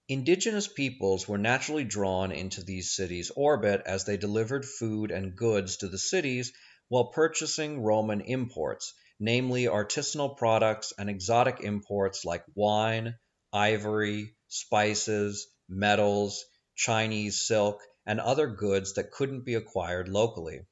Indigenous 0.10 0.68
peoples 0.68 1.30
were 1.30 1.38
naturally 1.38 1.86
drawn 1.86 2.34
into 2.34 2.62
these 2.62 2.92
cities' 2.92 3.32
orbit 3.38 3.82
as 3.86 4.04
they 4.04 4.18
delivered 4.18 4.66
food 4.66 5.12
and 5.12 5.34
goods 5.34 5.78
to 5.78 5.88
the 5.88 5.98
cities 5.98 6.52
while 6.90 7.06
purchasing 7.06 7.82
Roman 7.82 8.20
imports, 8.20 8.94
namely 9.18 9.64
artisanal 9.64 10.36
products 10.36 10.92
and 10.98 11.10
exotic 11.10 11.62
imports 11.62 12.26
like 12.26 12.44
wine, 12.54 13.16
ivory, 13.54 14.36
spices, 14.50 15.48
metals, 15.70 16.44
Chinese 16.76 17.48
silk, 17.48 17.80
and 18.06 18.20
other 18.20 18.48
goods 18.48 18.96
that 18.96 19.12
couldn't 19.12 19.46
be 19.46 19.56
acquired 19.56 20.10
locally. 20.10 20.66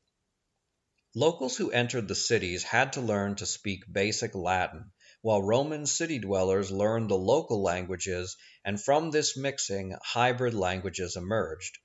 Locals 1.15 1.55
who 1.55 1.71
entered 1.71 2.09
the 2.09 2.15
cities 2.15 2.63
had 2.63 2.91
to 2.93 3.01
learn 3.01 3.35
to 3.35 3.45
speak 3.45 3.83
basic 3.89 4.35
Latin 4.35 4.91
while 5.23 5.41
Roman 5.41 5.85
city 5.85 6.17
dwellers 6.17 6.71
learned 6.71 7.09
the 7.09 7.15
local 7.15 7.61
languages, 7.61 8.35
and 8.65 8.81
from 8.81 9.11
this 9.11 9.37
mixing 9.37 9.95
hybrid 10.03 10.55
languages 10.55 11.15
emerged. 11.15 11.77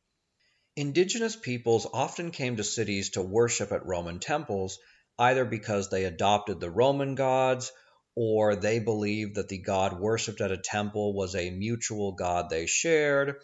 Indigenous 0.75 1.37
peoples 1.37 1.87
often 1.93 2.31
came 2.31 2.57
to 2.57 2.65
cities 2.65 3.11
to 3.11 3.21
worship 3.21 3.73
at 3.73 3.85
Roman 3.85 4.21
temples, 4.21 4.79
either 5.19 5.45
because 5.45 5.91
they 5.91 6.05
adopted 6.05 6.61
the 6.61 6.71
Roman 6.71 7.15
gods 7.15 7.73
or 8.15 8.57
they 8.57 8.79
believed 8.79 9.35
that 9.35 9.49
the 9.49 9.59
god 9.59 10.01
worshipped 10.01 10.41
at 10.41 10.51
a 10.51 10.57
temple 10.57 11.13
was 11.15 11.35
a 11.35 11.51
mutual 11.51 12.13
god 12.13 12.49
they 12.49 12.65
shared, 12.65 13.37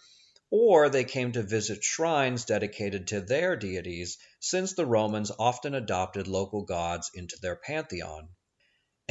or 0.50 0.88
they 0.88 1.04
came 1.04 1.32
to 1.32 1.42
visit 1.42 1.84
shrines 1.84 2.46
dedicated 2.46 3.08
to 3.08 3.20
their 3.20 3.56
deities, 3.56 4.16
since 4.40 4.72
the 4.72 4.86
Romans 4.86 5.30
often 5.38 5.74
adopted 5.74 6.28
local 6.28 6.62
gods 6.64 7.10
into 7.14 7.36
their 7.42 7.56
pantheon. 7.56 8.30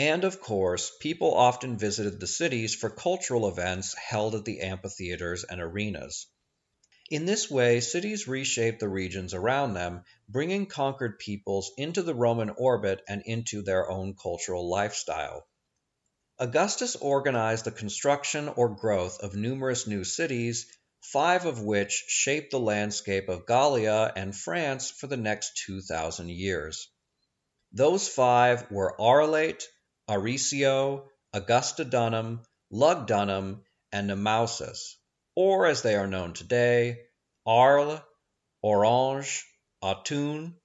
And 0.04 0.24
of 0.24 0.42
course, 0.42 0.92
people 1.00 1.32
often 1.36 1.78
visited 1.78 2.20
the 2.20 2.26
cities 2.26 2.74
for 2.74 2.90
cultural 2.90 3.48
events 3.48 3.94
held 3.94 4.34
at 4.34 4.46
the 4.46 4.62
amphitheaters 4.62 5.44
and 5.44 5.62
arenas. 5.62 6.26
In 7.12 7.28
this 7.28 7.52
way, 7.52 7.82
cities 7.82 8.28
reshaped 8.28 8.80
the 8.80 8.90
regions 8.90 9.36
around 9.36 9.76
them, 9.76 10.04
bringing 10.28 10.66
conquered 10.66 11.20
peoples 11.20 11.72
into 11.78 12.02
the 12.02 12.16
Roman 12.16 12.50
orbit 12.50 13.04
and 13.08 13.22
into 13.28 13.62
their 13.62 13.88
own 13.92 14.16
cultural 14.16 14.68
lifestyle. 14.68 15.48
Augustus 16.40 16.96
organized 16.96 17.66
the 17.66 17.72
construction 17.72 18.50
or 18.50 18.70
growth 18.70 19.20
of 19.20 19.36
numerous 19.36 19.86
new 19.86 20.04
cities, 20.04 20.66
five 21.02 21.46
of 21.46 21.62
which 21.62 22.06
shaped 22.08 22.50
the 22.50 22.60
landscape 22.60 23.30
of 23.30 23.46
Gallia 23.46 24.12
and 24.16 24.36
France 24.36 24.90
for 24.90 25.06
the 25.06 25.16
next 25.16 25.62
2,000 25.68 26.28
years. 26.30 26.90
Those 27.72 28.08
five 28.08 28.72
were 28.72 28.96
Arelate, 29.00 29.62
Arausio, 30.12 31.08
Augustodunum, 31.34 32.44
Lugdunum, 32.70 33.64
and 33.94 34.10
Nemausus, 34.10 34.98
or 35.38 35.68
as 35.68 35.84
they 35.84 35.96
are 35.96 36.06
known 36.06 36.34
today, 36.34 37.06
Arles, 37.48 38.02
Orange, 38.62 39.46
Autun, 39.82 40.56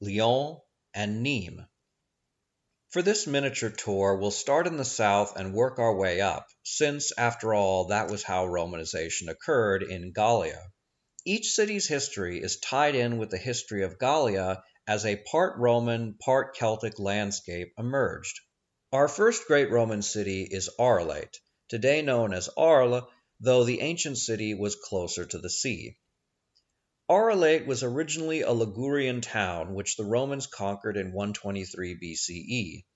Lyon, 0.00 0.56
and 0.94 1.26
Nîmes. 1.26 1.68
For 2.88 3.02
this 3.02 3.26
miniature 3.26 3.68
tour 3.68 4.16
we'll 4.16 4.30
start 4.30 4.66
in 4.66 4.78
the 4.78 4.84
south 4.86 5.36
and 5.36 5.52
work 5.52 5.78
our 5.78 5.94
way 5.94 6.22
up, 6.22 6.46
since, 6.62 7.12
after 7.18 7.52
all, 7.52 7.88
that 7.88 8.10
was 8.10 8.22
how 8.22 8.46
Romanization 8.46 9.28
occurred 9.28 9.82
in 9.82 10.12
Gallia. 10.12 10.72
Each 11.26 11.50
city's 11.50 11.86
history 11.86 12.42
is 12.42 12.60
tied 12.60 12.94
in 12.94 13.18
with 13.18 13.28
the 13.28 13.36
history 13.36 13.82
of 13.82 13.98
Gallia 13.98 14.62
as 14.88 15.04
a 15.04 15.16
part 15.16 15.58
Roman, 15.58 16.14
part 16.14 16.56
Celtic 16.56 16.98
landscape 16.98 17.74
emerged. 17.76 18.40
Our 18.96 19.08
first 19.08 19.46
great 19.46 19.70
Roman 19.70 20.00
city 20.00 20.48
is 20.50 20.70
Arelate, 20.78 21.38
today 21.68 22.00
known 22.00 22.32
as 22.32 22.48
Arles, 22.56 23.04
though 23.40 23.62
the 23.62 23.82
ancient 23.82 24.16
city 24.16 24.54
was 24.54 24.74
closer 24.74 25.26
to 25.26 25.38
the 25.38 25.50
sea. 25.50 25.98
Arelate 27.06 27.66
was 27.66 27.82
originally 27.82 28.40
a 28.40 28.52
Ligurian 28.52 29.20
town 29.20 29.74
which 29.74 29.96
the 29.96 30.06
Romans 30.06 30.46
conquered 30.46 30.96
in 30.96 31.12
123 31.12 31.94
BCE. 32.00 32.86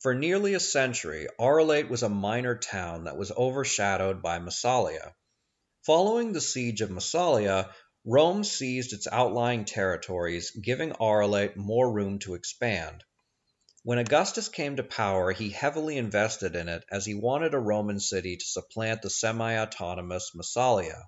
For 0.00 0.14
nearly 0.14 0.54
a 0.54 0.58
century, 0.58 1.28
Arelate 1.38 1.90
was 1.90 2.02
a 2.02 2.08
minor 2.08 2.56
town 2.56 3.04
that 3.04 3.18
was 3.18 3.30
overshadowed 3.30 4.22
by 4.22 4.38
Massalia. 4.38 5.14
Following 5.84 6.32
the 6.32 6.40
siege 6.40 6.80
of 6.80 6.88
Massalia, 6.88 7.74
Rome 8.06 8.42
seized 8.42 8.94
its 8.94 9.06
outlying 9.06 9.66
territories, 9.66 10.50
giving 10.52 10.92
Arelate 10.92 11.56
more 11.56 11.92
room 11.92 12.20
to 12.20 12.36
expand. 12.36 13.04
When 13.84 13.98
Augustus 13.98 14.48
came 14.48 14.76
to 14.76 14.84
power 14.84 15.32
he 15.32 15.50
heavily 15.50 15.96
invested 15.98 16.54
in 16.54 16.68
it 16.68 16.84
as 16.88 17.04
he 17.04 17.14
wanted 17.14 17.52
a 17.52 17.58
Roman 17.58 17.98
city 17.98 18.36
to 18.36 18.44
supplant 18.44 19.02
the 19.02 19.10
semi 19.10 19.58
autonomous 19.58 20.30
Massalia. 20.36 21.02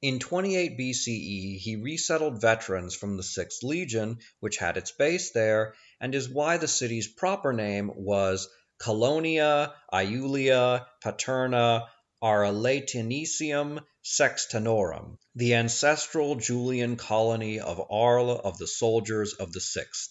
In 0.00 0.18
28 0.18 0.78
BCE 0.78 1.58
he 1.58 1.76
resettled 1.76 2.40
veterans 2.40 2.94
from 2.94 3.18
the 3.18 3.22
Sixth 3.22 3.62
Legion, 3.62 4.20
which 4.40 4.56
had 4.56 4.78
its 4.78 4.90
base 4.90 5.32
there, 5.32 5.74
and 6.00 6.14
is 6.14 6.30
why 6.30 6.56
the 6.56 6.66
city's 6.66 7.08
proper 7.08 7.52
name 7.52 7.90
was 7.94 8.48
Colonia 8.78 9.74
Iulia 9.92 10.86
Paterna 11.04 11.88
Arelatensium 12.22 13.84
Sextanorum, 14.02 15.18
the 15.34 15.52
ancestral 15.56 16.36
Julian 16.36 16.96
colony 16.96 17.60
of 17.60 17.78
Arles 17.90 18.40
of 18.44 18.56
the 18.56 18.66
soldiers 18.66 19.34
of 19.34 19.52
the 19.52 19.60
Sixth 19.60 20.08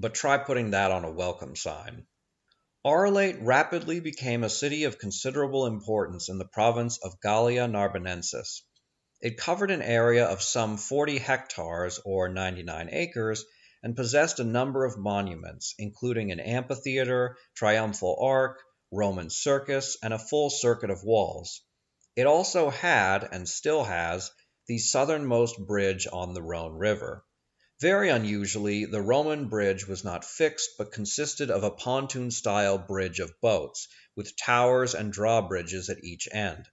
but 0.00 0.14
try 0.14 0.38
putting 0.38 0.70
that 0.70 0.90
on 0.90 1.04
a 1.04 1.12
welcome 1.12 1.54
sign. 1.54 2.06
Arelate 2.86 3.36
rapidly 3.42 4.00
became 4.00 4.42
a 4.42 4.48
city 4.48 4.84
of 4.84 4.98
considerable 4.98 5.66
importance 5.66 6.30
in 6.30 6.38
the 6.38 6.48
province 6.48 6.96
of 7.02 7.20
Gallia 7.20 7.68
Narbonensis. 7.68 8.62
It 9.20 9.36
covered 9.36 9.70
an 9.70 9.82
area 9.82 10.24
of 10.24 10.40
some 10.40 10.78
40 10.78 11.18
hectares 11.18 12.00
or 12.06 12.30
99 12.30 12.88
acres 12.90 13.44
and 13.82 13.94
possessed 13.94 14.40
a 14.40 14.44
number 14.44 14.86
of 14.86 14.96
monuments, 14.96 15.74
including 15.78 16.32
an 16.32 16.40
amphitheater, 16.40 17.36
triumphal 17.54 18.16
arch, 18.22 18.58
Roman 18.90 19.28
circus, 19.28 19.98
and 20.02 20.14
a 20.14 20.18
full 20.18 20.48
circuit 20.48 20.88
of 20.88 21.04
walls. 21.04 21.60
It 22.16 22.26
also 22.26 22.70
had, 22.70 23.28
and 23.30 23.46
still 23.46 23.84
has, 23.84 24.30
the 24.66 24.78
southernmost 24.78 25.58
bridge 25.58 26.06
on 26.10 26.32
the 26.32 26.42
Rhone 26.42 26.78
River. 26.78 27.22
Very 27.80 28.10
unusually, 28.10 28.84
the 28.84 29.00
Roman 29.00 29.48
bridge 29.48 29.88
was 29.88 30.04
not 30.04 30.22
fixed 30.22 30.72
but 30.76 30.92
consisted 30.92 31.50
of 31.50 31.64
a 31.64 31.70
pontoon 31.70 32.30
style 32.30 32.76
bridge 32.76 33.20
of 33.20 33.32
boats, 33.40 33.88
with 34.14 34.36
towers 34.36 34.94
and 34.94 35.10
drawbridges 35.10 35.88
at 35.88 36.04
each 36.04 36.28
end. 36.30 36.68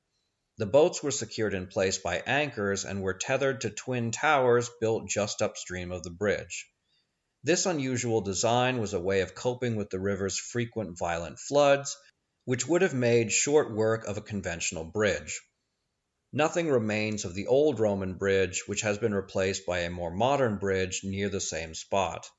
The 0.58 0.66
boats 0.66 1.02
were 1.02 1.12
secured 1.12 1.54
in 1.54 1.68
place 1.68 1.98
by 1.98 2.18
anchors 2.26 2.84
and 2.84 3.02
were 3.02 3.14
tethered 3.14 3.62
to 3.62 3.70
twin 3.70 4.12
towers 4.12 4.70
built 4.82 5.08
just 5.08 5.42
upstream 5.42 5.94
of 5.94 6.04
the 6.04 6.10
bridge. 6.10 6.68
This 7.42 7.66
unusual 7.66 8.20
design 8.20 8.80
was 8.80 8.94
a 8.94 9.00
way 9.00 9.22
of 9.22 9.34
coping 9.34 9.78
with 9.78 9.90
the 9.90 10.02
river's 10.02 10.38
frequent 10.38 10.98
violent 10.98 11.40
floods, 11.40 11.96
which 12.44 12.68
would 12.68 12.82
have 12.82 12.94
made 12.94 13.32
short 13.32 13.74
work 13.74 14.04
of 14.08 14.18
a 14.18 14.22
conventional 14.22 14.84
bridge. 14.84 15.40
Nothing 16.34 16.68
remains 16.68 17.24
of 17.24 17.34
the 17.34 17.48
old 17.48 17.80
Roman 17.80 18.16
bridge, 18.16 18.68
which 18.68 18.82
has 18.82 18.98
been 18.98 19.14
replaced 19.14 19.66
by 19.66 19.80
a 19.80 19.90
more 19.90 20.12
modern 20.12 20.58
bridge 20.58 21.02
near 21.04 21.30
the 21.30 21.40
same 21.40 21.74
spot. 21.74 22.30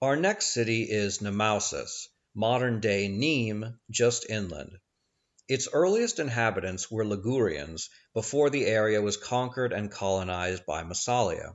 Our 0.00 0.16
next 0.16 0.54
city 0.54 0.84
is 0.84 1.20
Nemausus, 1.20 2.08
modern 2.34 2.80
day 2.80 3.08
Nîmes, 3.08 3.78
just 3.90 4.28
inland. 4.30 4.78
Its 5.48 5.68
earliest 5.72 6.18
inhabitants 6.18 6.90
were 6.90 7.04
Ligurians 7.04 7.90
before 8.14 8.48
the 8.48 8.64
area 8.66 9.02
was 9.02 9.16
conquered 9.16 9.72
and 9.72 9.90
colonized 9.90 10.64
by 10.64 10.82
Massalia. 10.82 11.54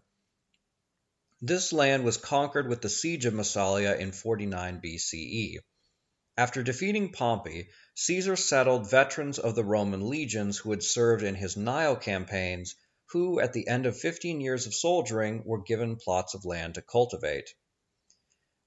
This 1.41 1.73
land 1.73 2.03
was 2.03 2.17
conquered 2.17 2.67
with 2.67 2.81
the 2.81 2.89
siege 2.89 3.25
of 3.25 3.33
Massalia 3.33 3.95
in 3.97 4.11
49 4.11 4.79
B.C.E. 4.81 5.59
After 6.37 6.61
defeating 6.61 7.11
Pompey, 7.11 7.69
Caesar 7.97 8.35
settled 8.35 8.89
veterans 8.89 9.39
of 9.39 9.55
the 9.55 9.63
Roman 9.63 10.09
legions 10.09 10.57
who 10.57 10.71
had 10.71 10.83
served 10.83 11.23
in 11.23 11.33
his 11.33 11.55
Nile 11.55 11.95
campaigns, 11.95 12.75
who 13.11 13.39
at 13.39 13.53
the 13.53 13.69
end 13.69 13.85
of 13.85 13.97
fifteen 13.97 14.41
years 14.41 14.67
of 14.67 14.75
soldiering 14.75 15.41
were 15.45 15.61
given 15.61 15.95
plots 15.95 16.33
of 16.33 16.43
land 16.43 16.75
to 16.75 16.81
cultivate. 16.81 17.55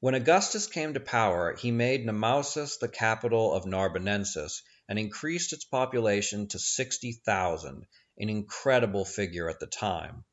When 0.00 0.14
Augustus 0.14 0.66
came 0.66 0.94
to 0.94 1.00
power 1.00 1.54
he 1.54 1.70
made 1.70 2.06
Nemausus 2.06 2.78
the 2.78 2.88
capital 2.88 3.52
of 3.52 3.66
Narbonensis 3.66 4.62
and 4.88 4.98
increased 4.98 5.52
its 5.52 5.66
population 5.66 6.48
to 6.48 6.58
60,000, 6.58 7.86
an 8.16 8.28
incredible 8.30 9.04
figure 9.04 9.50
at 9.50 9.60
the 9.60 9.66
time. 9.66 10.24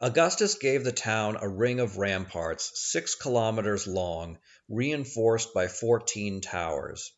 Augustus 0.00 0.56
gave 0.56 0.82
the 0.82 0.90
town 0.90 1.36
a 1.40 1.48
ring 1.48 1.78
of 1.78 1.98
ramparts 1.98 2.72
six 2.90 3.14
kilometers 3.14 3.86
long, 3.86 4.40
reinforced 4.68 5.54
by 5.54 5.68
fourteen 5.68 6.40
towers. 6.40 7.12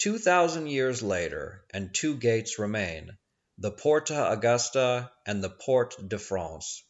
Two 0.00 0.16
thousand 0.16 0.68
years 0.68 1.02
later, 1.02 1.62
and 1.74 1.94
two 1.94 2.16
gates 2.16 2.58
remain 2.58 3.18
the 3.58 3.70
Porta 3.70 4.30
Augusta 4.32 5.12
and 5.26 5.44
the 5.44 5.50
Porte 5.50 6.08
de 6.08 6.18
France. 6.18 6.82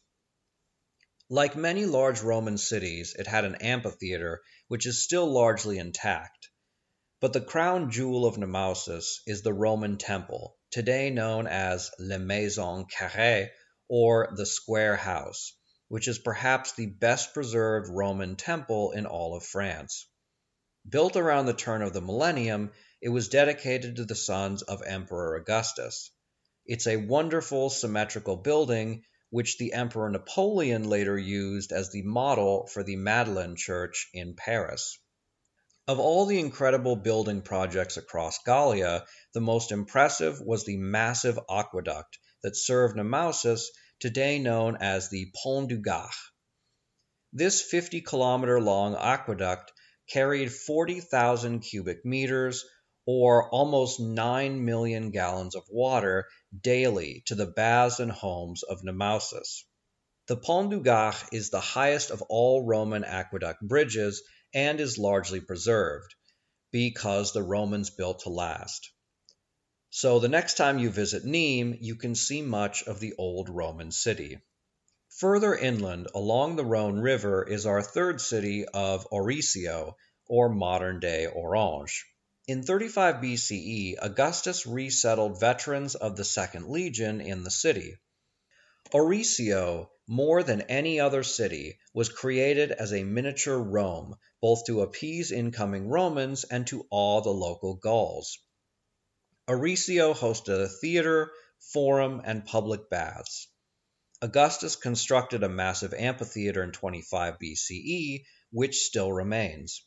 Like 1.29 1.57
many 1.57 1.85
large 1.85 2.21
Roman 2.21 2.57
cities, 2.57 3.13
it 3.19 3.27
had 3.27 3.43
an 3.43 3.55
amphitheater, 3.55 4.41
which 4.69 4.85
is 4.85 5.03
still 5.03 5.29
largely 5.29 5.77
intact. 5.77 6.51
But 7.19 7.33
the 7.33 7.41
crown 7.41 7.91
jewel 7.91 8.25
of 8.25 8.37
Nemausus 8.37 9.19
is 9.27 9.41
the 9.41 9.51
Roman 9.51 9.97
temple, 9.97 10.55
today 10.71 11.09
known 11.09 11.47
as 11.47 11.91
Le 11.99 12.17
Maison 12.17 12.85
Carrée 12.85 13.49
or 13.89 14.33
the 14.37 14.45
Square 14.45 14.95
House, 14.95 15.53
which 15.89 16.07
is 16.07 16.17
perhaps 16.17 16.71
the 16.75 16.85
best 16.85 17.33
preserved 17.33 17.89
Roman 17.89 18.37
temple 18.37 18.93
in 18.93 19.05
all 19.05 19.35
of 19.35 19.43
France. 19.43 20.07
Built 20.87 21.17
around 21.17 21.47
the 21.47 21.53
turn 21.53 21.81
of 21.81 21.91
the 21.91 22.01
millennium, 22.01 22.71
it 23.01 23.09
was 23.09 23.29
dedicated 23.29 23.95
to 23.95 24.05
the 24.05 24.15
sons 24.15 24.61
of 24.61 24.83
Emperor 24.85 25.35
Augustus. 25.35 26.11
It's 26.65 26.85
a 26.85 26.97
wonderful 26.97 27.71
symmetrical 27.71 28.37
building 28.37 29.03
which 29.31 29.57
the 29.57 29.73
Emperor 29.73 30.09
Napoleon 30.09 30.83
later 30.83 31.17
used 31.17 31.71
as 31.71 31.89
the 31.89 32.03
model 32.03 32.67
for 32.67 32.83
the 32.83 32.97
Madeleine 32.97 33.55
Church 33.55 34.09
in 34.13 34.35
Paris. 34.35 34.99
Of 35.87 35.99
all 35.99 36.27
the 36.27 36.39
incredible 36.39 36.95
building 36.95 37.41
projects 37.41 37.97
across 37.97 38.43
Gallia, 38.45 39.05
the 39.33 39.41
most 39.41 39.71
impressive 39.71 40.39
was 40.39 40.63
the 40.63 40.77
massive 40.77 41.39
aqueduct 41.49 42.19
that 42.43 42.55
served 42.55 42.95
Nemausus 42.95 43.65
today 43.99 44.37
known 44.37 44.77
as 44.79 45.09
the 45.09 45.31
Pont 45.41 45.69
du 45.69 45.77
Gard. 45.77 46.11
This 47.33 47.61
50 47.61 48.01
kilometer 48.01 48.61
long 48.61 48.95
aqueduct 48.95 49.71
carried 50.07 50.51
40,000 50.51 51.61
cubic 51.61 52.05
meters, 52.05 52.63
or 53.05 53.49
almost 53.49 53.99
9 53.99 54.63
million 54.63 55.11
gallons 55.11 55.55
of 55.55 55.63
water 55.69 56.27
daily 56.61 57.23
to 57.25 57.35
the 57.35 57.47
baths 57.47 57.99
and 57.99 58.11
homes 58.11 58.63
of 58.63 58.83
Nemausus. 58.83 59.63
The 60.27 60.37
Pont 60.37 60.69
du 60.69 60.79
Gard 60.79 61.15
is 61.31 61.49
the 61.49 61.59
highest 61.59 62.11
of 62.11 62.21
all 62.23 62.65
Roman 62.65 63.03
aqueduct 63.03 63.61
bridges 63.61 64.21
and 64.53 64.79
is 64.79 64.97
largely 64.97 65.41
preserved, 65.41 66.13
because 66.71 67.33
the 67.33 67.43
Romans 67.43 67.89
built 67.89 68.19
to 68.19 68.29
last. 68.29 68.91
So 69.89 70.19
the 70.19 70.29
next 70.29 70.55
time 70.55 70.79
you 70.79 70.89
visit 70.89 71.25
Nîmes, 71.25 71.79
you 71.81 71.95
can 71.95 72.15
see 72.15 72.41
much 72.41 72.83
of 72.83 72.99
the 72.99 73.13
old 73.17 73.49
Roman 73.49 73.91
city. 73.91 74.39
Further 75.17 75.53
inland 75.53 76.07
along 76.15 76.55
the 76.55 76.65
Rhone 76.65 76.99
River 76.99 77.43
is 77.43 77.65
our 77.65 77.81
third 77.81 78.21
city 78.21 78.65
of 78.65 79.05
Arausio, 79.11 79.95
or 80.27 80.47
modern 80.47 81.01
day 81.01 81.27
Orange. 81.27 82.05
In 82.47 82.63
35 82.63 83.15
BCE, 83.17 83.97
Augustus 84.01 84.65
resettled 84.65 85.39
veterans 85.39 85.93
of 85.93 86.15
the 86.15 86.25
Second 86.25 86.69
Legion 86.69 87.21
in 87.21 87.43
the 87.43 87.51
city. 87.51 87.97
Arausio, 88.91 89.91
more 90.07 90.41
than 90.41 90.61
any 90.61 90.99
other 90.99 91.21
city, 91.21 91.77
was 91.93 92.09
created 92.09 92.71
as 92.71 92.93
a 92.93 93.03
miniature 93.03 93.59
Rome, 93.59 94.17
both 94.41 94.65
to 94.65 94.81
appease 94.81 95.31
incoming 95.31 95.87
Romans 95.87 96.43
and 96.43 96.65
to 96.67 96.87
awe 96.89 97.21
the 97.21 97.29
local 97.29 97.75
Gauls. 97.75 98.39
Arausio 99.47 100.13
hosted 100.15 100.63
a 100.63 100.67
theater, 100.67 101.31
forum, 101.59 102.23
and 102.25 102.43
public 102.43 102.89
baths. 102.89 103.47
Augustus 104.19 104.75
constructed 104.75 105.43
a 105.43 105.49
massive 105.49 105.93
amphitheater 105.93 106.63
in 106.63 106.71
25 106.71 107.37
BCE, 107.37 108.25
which 108.49 108.79
still 108.83 109.13
remains. 109.13 109.83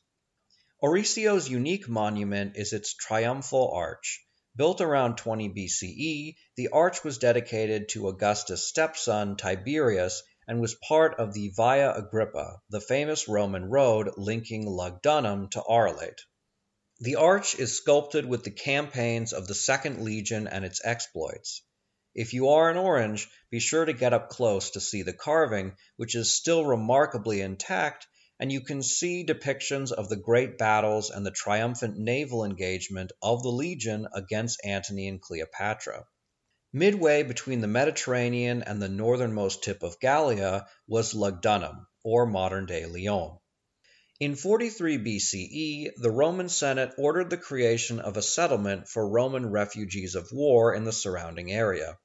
Arausio's 0.84 1.48
unique 1.48 1.88
monument 1.88 2.56
is 2.56 2.74
its 2.74 2.92
triumphal 2.92 3.72
arch. 3.72 4.22
Built 4.54 4.82
around 4.82 5.16
20 5.16 5.48
BCE, 5.48 6.36
the 6.56 6.68
arch 6.74 7.02
was 7.02 7.16
dedicated 7.16 7.88
to 7.88 8.08
Augustus' 8.08 8.68
stepson 8.68 9.36
Tiberius 9.36 10.22
and 10.46 10.60
was 10.60 10.74
part 10.74 11.18
of 11.18 11.32
the 11.32 11.48
Via 11.56 11.90
Agrippa, 11.94 12.60
the 12.68 12.82
famous 12.82 13.28
Roman 13.28 13.70
road 13.70 14.10
linking 14.18 14.66
Lugdunum 14.66 15.48
to 15.52 15.62
Arelate. 15.62 16.20
The 17.00 17.16
arch 17.16 17.54
is 17.54 17.78
sculpted 17.78 18.26
with 18.26 18.44
the 18.44 18.50
campaigns 18.50 19.32
of 19.32 19.46
the 19.46 19.54
Second 19.54 20.04
Legion 20.04 20.46
and 20.46 20.66
its 20.66 20.82
exploits. 20.84 21.62
If 22.14 22.34
you 22.34 22.50
are 22.50 22.70
in 22.70 22.76
Orange, 22.76 23.26
be 23.48 23.58
sure 23.58 23.86
to 23.86 23.94
get 23.94 24.12
up 24.12 24.28
close 24.28 24.72
to 24.72 24.82
see 24.82 25.00
the 25.00 25.14
carving, 25.14 25.76
which 25.96 26.14
is 26.14 26.34
still 26.34 26.62
remarkably 26.66 27.40
intact, 27.40 28.06
and 28.44 28.52
you 28.52 28.60
can 28.60 28.82
see 28.82 29.24
depictions 29.24 29.90
of 29.90 30.10
the 30.10 30.16
great 30.16 30.58
battles 30.58 31.08
and 31.08 31.24
the 31.24 31.30
triumphant 31.30 31.96
naval 31.96 32.44
engagement 32.44 33.10
of 33.22 33.42
the 33.42 33.48
legion 33.48 34.06
against 34.12 34.60
Antony 34.62 35.08
and 35.08 35.18
Cleopatra. 35.18 36.04
Midway 36.70 37.22
between 37.22 37.62
the 37.62 37.66
Mediterranean 37.66 38.62
and 38.62 38.82
the 38.82 38.88
northernmost 38.90 39.64
tip 39.64 39.82
of 39.82 39.98
Gallia 39.98 40.66
was 40.86 41.14
Lugdunum, 41.14 41.86
or 42.04 42.26
modern 42.26 42.66
day 42.66 42.84
Lyon. 42.84 43.38
In 44.20 44.36
43 44.36 44.98
B.C.E. 44.98 45.92
the 45.96 46.10
Roman 46.10 46.50
Senate 46.50 46.92
ordered 46.98 47.30
the 47.30 47.38
creation 47.38 47.98
of 47.98 48.18
a 48.18 48.22
settlement 48.22 48.88
for 48.88 49.08
Roman 49.08 49.52
refugees 49.52 50.14
of 50.16 50.28
war 50.32 50.74
in 50.74 50.84
the 50.84 50.92
surrounding 50.92 51.50
area. 51.50 51.96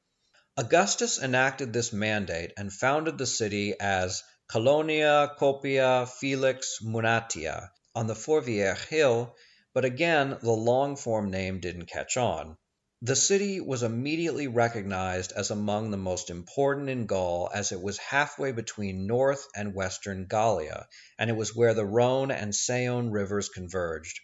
Augustus 0.56 1.22
enacted 1.22 1.74
this 1.74 1.92
mandate 1.92 2.54
and 2.56 2.72
founded 2.72 3.18
the 3.18 3.26
city 3.26 3.76
as 3.78 4.24
Colonia 4.52 5.32
Copia 5.38 6.08
Felix 6.08 6.80
Munatia 6.82 7.72
on 7.94 8.08
the 8.08 8.16
Fourviere 8.16 8.74
hill, 8.74 9.36
but 9.76 9.86
again 9.86 10.40
the 10.42 10.50
long 10.52 10.96
form 10.96 11.30
name 11.30 11.60
didn't 11.60 11.86
catch 11.86 12.18
on. 12.18 12.58
The 13.04 13.16
city 13.16 13.62
was 13.62 13.84
immediately 13.84 14.48
recognized 14.48 15.34
as 15.34 15.52
among 15.52 15.92
the 15.92 15.98
most 15.98 16.32
important 16.32 16.90
in 16.90 17.06
Gaul 17.06 17.52
as 17.54 17.72
it 17.72 17.80
was 17.80 18.00
halfway 18.00 18.52
between 18.52 19.06
north 19.06 19.46
and 19.56 19.76
western 19.76 20.26
Gallia, 20.26 20.88
and 21.20 21.30
it 21.30 21.36
was 21.36 21.56
where 21.56 21.76
the 21.76 21.86
Rhone 21.86 22.32
and 22.32 22.52
Saone 22.52 23.12
rivers 23.12 23.50
converged. 23.50 24.20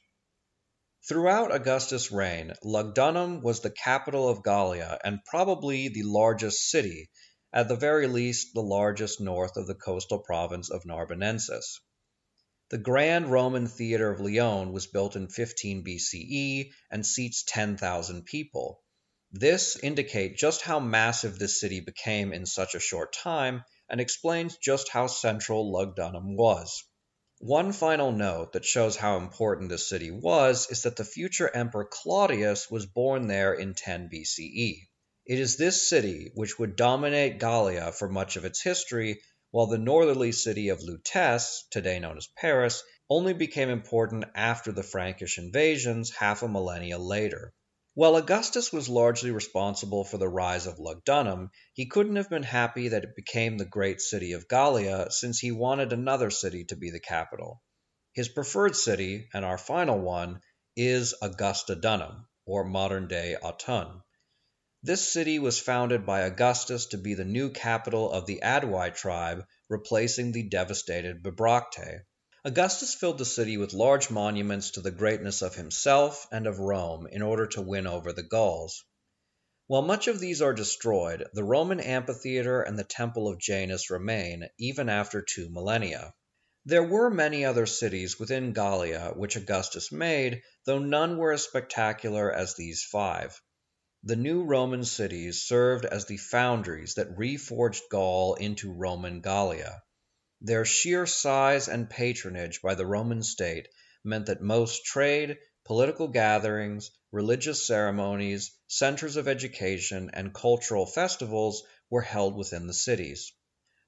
Throughout 1.07 1.53
Augustus' 1.53 2.11
reign, 2.11 2.51
Lugdunum 2.63 3.43
was 3.43 3.59
the 3.59 3.69
capital 3.69 4.27
of 4.27 4.41
Gallia 4.41 4.97
and 5.03 5.23
probably 5.29 5.89
the 5.89 6.01
largest 6.01 6.67
city, 6.67 7.11
at 7.55 7.69
the 7.69 7.75
very 7.77 8.05
least 8.05 8.53
the 8.53 8.61
largest 8.61 9.21
north 9.21 9.55
of 9.55 9.65
the 9.65 9.73
coastal 9.73 10.19
province 10.19 10.69
of 10.69 10.83
Narbonensis. 10.83 11.79
The 12.69 12.77
grand 12.77 13.31
Roman 13.31 13.67
theater 13.67 14.11
of 14.11 14.19
Lyon 14.19 14.73
was 14.73 14.87
built 14.87 15.15
in 15.15 15.29
15 15.29 15.81
B.C.E. 15.81 16.73
and 16.91 17.05
seats 17.05 17.45
10,000 17.47 18.25
people. 18.25 18.83
This 19.31 19.77
indicates 19.77 20.37
just 20.37 20.63
how 20.63 20.81
massive 20.81 21.39
this 21.39 21.61
city 21.61 21.79
became 21.79 22.33
in 22.33 22.45
such 22.45 22.75
a 22.75 22.79
short 22.81 23.13
time 23.13 23.63
and 23.89 24.01
explains 24.01 24.57
just 24.57 24.89
how 24.89 25.07
central 25.07 25.71
Lugdunum 25.71 26.35
was. 26.35 26.83
One 27.39 27.71
final 27.71 28.11
note 28.11 28.51
that 28.51 28.65
shows 28.65 28.97
how 28.97 29.15
important 29.15 29.69
this 29.69 29.87
city 29.87 30.11
was 30.11 30.69
is 30.69 30.83
that 30.83 30.97
the 30.97 31.05
future 31.05 31.49
Emperor 31.55 31.87
Claudius 31.89 32.69
was 32.69 32.85
born 32.85 33.27
there 33.27 33.53
in 33.53 33.75
10 33.75 34.09
BCE. 34.11 34.87
It 35.27 35.39
is 35.39 35.57
this 35.57 35.89
city 35.89 36.29
which 36.35 36.59
would 36.59 36.75
dominate 36.75 37.39
Gallia 37.39 37.91
for 37.91 38.07
much 38.07 38.35
of 38.35 38.45
its 38.45 38.61
history 38.61 39.21
while 39.49 39.65
the 39.65 39.79
northerly 39.79 40.31
city 40.31 40.69
of 40.69 40.83
Lutece, 40.83 41.63
today 41.71 41.97
known 41.97 42.17
as 42.17 42.27
Paris, 42.37 42.83
only 43.09 43.33
became 43.33 43.69
important 43.69 44.25
after 44.35 44.71
the 44.71 44.83
Frankish 44.83 45.39
invasions 45.39 46.11
half 46.11 46.43
a 46.43 46.47
millennia 46.47 46.99
later. 46.99 47.55
While 47.95 48.17
Augustus 48.17 48.71
was 48.71 48.87
largely 48.87 49.31
responsible 49.31 50.03
for 50.03 50.19
the 50.19 50.29
rise 50.29 50.67
of 50.67 50.77
Lugdunum, 50.77 51.49
he 51.73 51.87
couldn't 51.87 52.17
have 52.17 52.29
been 52.29 52.43
happy 52.43 52.89
that 52.89 53.03
it 53.03 53.15
became 53.15 53.57
the 53.57 53.65
great 53.65 54.01
city 54.01 54.33
of 54.33 54.47
Gallia 54.47 55.09
since 55.09 55.39
he 55.39 55.51
wanted 55.51 55.91
another 55.91 56.29
city 56.29 56.65
to 56.65 56.75
be 56.75 56.91
the 56.91 56.99
capital. 56.99 57.63
His 58.13 58.29
preferred 58.29 58.75
city, 58.75 59.27
and 59.33 59.43
our 59.43 59.57
final 59.57 59.97
one, 59.97 60.41
is 60.75 61.15
Augustodunum. 61.19 62.27
or 62.45 62.63
modern 62.63 63.07
day 63.07 63.35
Autun. 63.41 64.03
This 64.87 65.11
city 65.11 65.39
was 65.39 65.59
founded 65.59 66.05
by 66.05 66.19
Augustus 66.21 66.85
to 66.89 66.99
be 66.99 67.15
the 67.15 67.25
new 67.25 67.49
capital 67.49 68.11
of 68.11 68.27
the 68.27 68.41
Aedui 68.43 68.93
tribe, 68.93 69.43
replacing 69.67 70.31
the 70.31 70.43
devastated 70.43 71.23
Bibracte. 71.23 72.01
Augustus 72.43 72.93
filled 72.93 73.17
the 73.17 73.25
city 73.25 73.57
with 73.57 73.73
large 73.73 74.11
monuments 74.11 74.69
to 74.69 74.81
the 74.81 74.91
greatness 74.91 75.41
of 75.41 75.55
himself 75.55 76.27
and 76.31 76.45
of 76.45 76.59
Rome 76.59 77.07
in 77.07 77.23
order 77.23 77.47
to 77.47 77.63
win 77.63 77.87
over 77.87 78.13
the 78.13 78.21
Gauls. 78.21 78.85
While 79.65 79.81
much 79.81 80.07
of 80.07 80.19
these 80.19 80.39
are 80.43 80.53
destroyed, 80.53 81.25
the 81.33 81.43
Roman 81.43 81.79
amphitheatre 81.79 82.61
and 82.61 82.77
the 82.77 82.83
temple 82.83 83.27
of 83.27 83.39
Janus 83.39 83.89
remain, 83.89 84.49
even 84.59 84.87
after 84.87 85.23
two 85.23 85.49
millennia. 85.49 86.13
There 86.63 86.83
were 86.83 87.09
many 87.09 87.43
other 87.43 87.65
cities 87.65 88.19
within 88.19 88.53
Gallia 88.53 89.13
which 89.15 89.35
Augustus 89.35 89.91
made, 89.91 90.43
though 90.67 90.77
none 90.77 91.17
were 91.17 91.31
as 91.31 91.41
spectacular 91.41 92.31
as 92.31 92.53
these 92.53 92.83
five. 92.83 93.41
The 94.07 94.15
new 94.15 94.43
Roman 94.43 94.85
cities 94.85 95.41
served 95.41 95.83
as 95.83 96.05
the 96.05 96.17
foundries 96.17 96.93
that 96.93 97.17
reforged 97.17 97.89
Gaul 97.89 98.35
into 98.35 98.71
Roman 98.71 99.19
Gallia. 99.19 99.81
Their 100.41 100.63
sheer 100.63 101.07
size 101.07 101.67
and 101.67 101.89
patronage 101.89 102.61
by 102.61 102.75
the 102.75 102.85
Roman 102.85 103.23
state 103.23 103.67
meant 104.03 104.27
that 104.27 104.43
most 104.43 104.85
trade, 104.85 105.39
political 105.63 106.07
gatherings, 106.07 106.91
religious 107.11 107.65
ceremonies, 107.65 108.51
centers 108.67 109.15
of 109.15 109.27
education, 109.27 110.11
and 110.13 110.35
cultural 110.35 110.85
festivals 110.85 111.63
were 111.89 112.03
held 112.03 112.35
within 112.35 112.67
the 112.67 112.75
cities. 112.75 113.33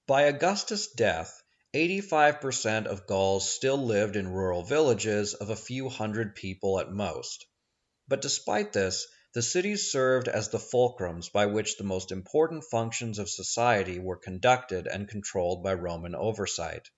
By 0.08 0.23
Augustus' 0.23 0.88
death, 0.88 1.43
85 1.75 2.41
per 2.41 2.51
cent 2.51 2.88
of 2.88 3.06
Gauls 3.06 3.47
still 3.47 3.77
lived 3.77 4.15
in 4.15 4.27
rural 4.34 4.63
villages 4.63 5.36
of 5.36 5.51
a 5.51 5.56
few 5.56 5.89
hundred 5.89 6.34
people 6.34 6.80
at 6.80 6.89
most. 6.91 7.45
But 8.08 8.23
despite 8.23 8.73
this, 8.73 9.06
the 9.38 9.43
cities 9.43 9.91
served 9.91 10.28
as 10.28 10.50
the 10.50 10.58
fulcrums 10.58 11.30
by 11.32 11.45
which 11.45 11.78
the 11.78 11.84
most 11.84 12.12
important 12.12 12.63
functions 12.63 13.19
of 13.19 13.30
society 13.30 14.00
were 14.00 14.17
conducted 14.17 14.88
and 14.88 15.08
controlled 15.08 15.62
by 15.62 15.71
Roman 15.76 16.15
oversight. 16.15 16.89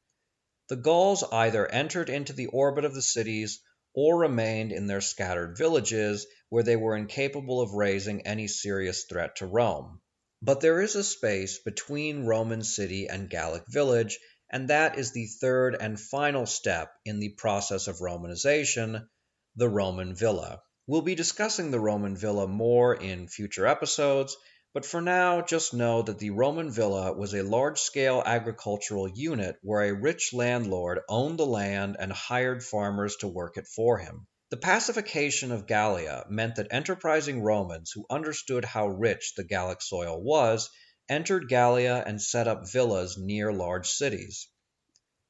The 0.70 0.78
Gauls 0.78 1.22
either 1.34 1.70
entered 1.70 2.10
into 2.10 2.32
the 2.32 2.46
orbit 2.46 2.86
of 2.86 2.94
the 2.94 3.02
cities 3.02 3.60
or 3.94 4.20
remained 4.20 4.72
in 4.72 4.88
their 4.88 5.02
scattered 5.02 5.58
villages 5.58 6.28
where 6.48 6.64
they 6.64 6.78
were 6.78 6.96
incapable 6.96 7.60
of 7.60 7.74
raising 7.74 8.26
any 8.26 8.48
serious 8.48 9.04
threat 9.04 9.36
to 9.36 9.46
Rome. 9.46 10.00
But 10.42 10.62
there 10.62 10.82
is 10.82 10.96
a 10.96 11.04
space 11.04 11.60
between 11.60 12.26
Roman 12.26 12.64
city 12.64 13.08
and 13.10 13.30
Gallic 13.30 13.66
village, 13.68 14.18
and 14.50 14.70
that 14.70 14.98
is 14.98 15.12
the 15.12 15.26
third 15.26 15.76
and 15.78 16.00
final 16.00 16.46
step 16.46 16.90
in 17.04 17.20
the 17.20 17.34
process 17.38 17.88
of 17.88 18.00
Romanization, 18.00 19.10
the 19.58 19.68
Roman 19.68 20.16
villa. 20.16 20.62
We'll 20.90 21.04
be 21.04 21.14
discussing 21.14 21.70
the 21.70 21.80
Roman 21.80 22.18
villa 22.18 22.48
more 22.48 22.96
in 22.96 23.28
future 23.28 23.68
episodes, 23.68 24.36
but 24.74 24.88
for 24.88 25.02
now 25.02 25.44
just 25.44 25.72
know 25.72 26.02
that 26.02 26.18
the 26.18 26.32
Roman 26.32 26.72
villa 26.72 27.14
was 27.14 27.36
a 27.36 27.44
large 27.44 27.78
scale 27.80 28.24
agricultural 28.26 29.08
unit 29.08 29.58
where 29.62 29.84
a 29.84 29.94
rich 29.94 30.34
landlord 30.34 31.02
owned 31.08 31.38
the 31.38 31.46
land 31.46 31.96
and 32.00 32.12
hired 32.12 32.64
farmers 32.64 33.18
to 33.18 33.28
work 33.28 33.56
it 33.58 33.68
for 33.68 34.00
him. 34.00 34.26
The 34.50 34.58
pacification 34.58 35.52
of 35.52 35.68
Gallia 35.68 36.26
meant 36.28 36.56
that 36.56 36.74
enterprising 36.74 37.44
Romans 37.44 37.92
who 37.94 38.08
understood 38.10 38.66
how 38.66 38.88
rich 38.88 39.36
the 39.36 39.44
Gallic 39.44 39.84
soil 39.84 40.20
was 40.20 40.72
entered 41.08 41.50
Gallia 41.50 42.04
and 42.04 42.20
set 42.20 42.48
up 42.48 42.68
villas 42.68 43.16
near 43.16 43.54
large 43.54 43.90
cities. 43.90 44.48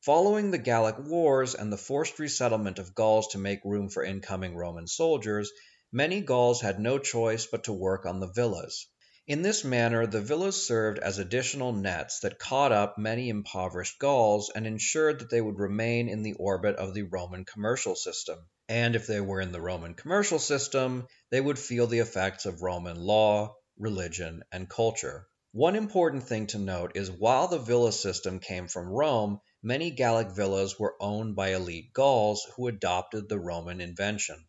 Following 0.03 0.51
the 0.51 0.57
Gallic 0.57 0.97
Wars 0.97 1.55
and 1.55 1.73
the 1.73 1.77
forced 1.77 2.19
resettlement 2.19 2.79
of 2.79 2.95
Gauls 2.95 3.27
to 3.33 3.38
make 3.38 3.65
room 3.65 3.89
for 3.89 4.01
incoming 4.01 4.55
Roman 4.55 4.88
soldiers, 4.88 5.51
many 5.91 6.21
Gauls 6.21 6.62
had 6.62 6.79
no 6.79 6.99
choice 6.99 7.47
but 7.47 7.65
to 7.65 7.73
work 7.73 8.05
on 8.05 8.21
the 8.21 8.31
villas. 8.31 8.88
In 9.27 9.41
this 9.41 9.65
manner 9.65 10.07
the 10.07 10.21
villas 10.21 10.65
served 10.65 10.99
as 10.99 11.19
additional 11.19 11.73
nets 11.73 12.21
that 12.21 12.39
caught 12.39 12.71
up 12.71 12.97
many 12.97 13.27
impoverished 13.27 13.99
Gauls 13.99 14.49
and 14.55 14.65
ensured 14.65 15.19
that 15.19 15.29
they 15.29 15.41
would 15.41 15.59
remain 15.59 16.07
in 16.07 16.23
the 16.23 16.35
orbit 16.35 16.77
of 16.77 16.93
the 16.93 17.03
Roman 17.03 17.43
commercial 17.43 17.93
system. 17.93 18.39
And 18.69 18.95
if 18.95 19.05
they 19.05 19.19
were 19.19 19.41
in 19.41 19.51
the 19.51 19.59
Roman 19.59 19.95
commercial 19.95 20.39
system, 20.39 21.07
they 21.29 21.41
would 21.41 21.59
feel 21.59 21.88
the 21.88 21.99
effects 21.99 22.45
of 22.45 22.62
Roman 22.62 22.95
law, 22.95 23.53
religion, 23.77 24.43
and 24.49 24.69
culture. 24.69 25.27
One 25.51 25.75
important 25.75 26.23
thing 26.23 26.47
to 26.47 26.57
note 26.57 26.93
is 26.95 27.12
while 27.12 27.49
the 27.49 27.59
villa 27.59 27.91
system 27.91 28.39
came 28.39 28.69
from 28.69 28.88
Rome, 28.88 29.41
many 29.62 29.91
Gallic 29.91 30.30
villas 30.30 30.80
were 30.80 30.95
owned 31.02 31.36
by 31.36 31.50
elite 31.50 31.91
Gauls 31.91 32.48
who 32.56 32.67
adopted 32.67 33.28
the 33.28 33.39
Roman 33.39 33.82
invention. 33.82 34.45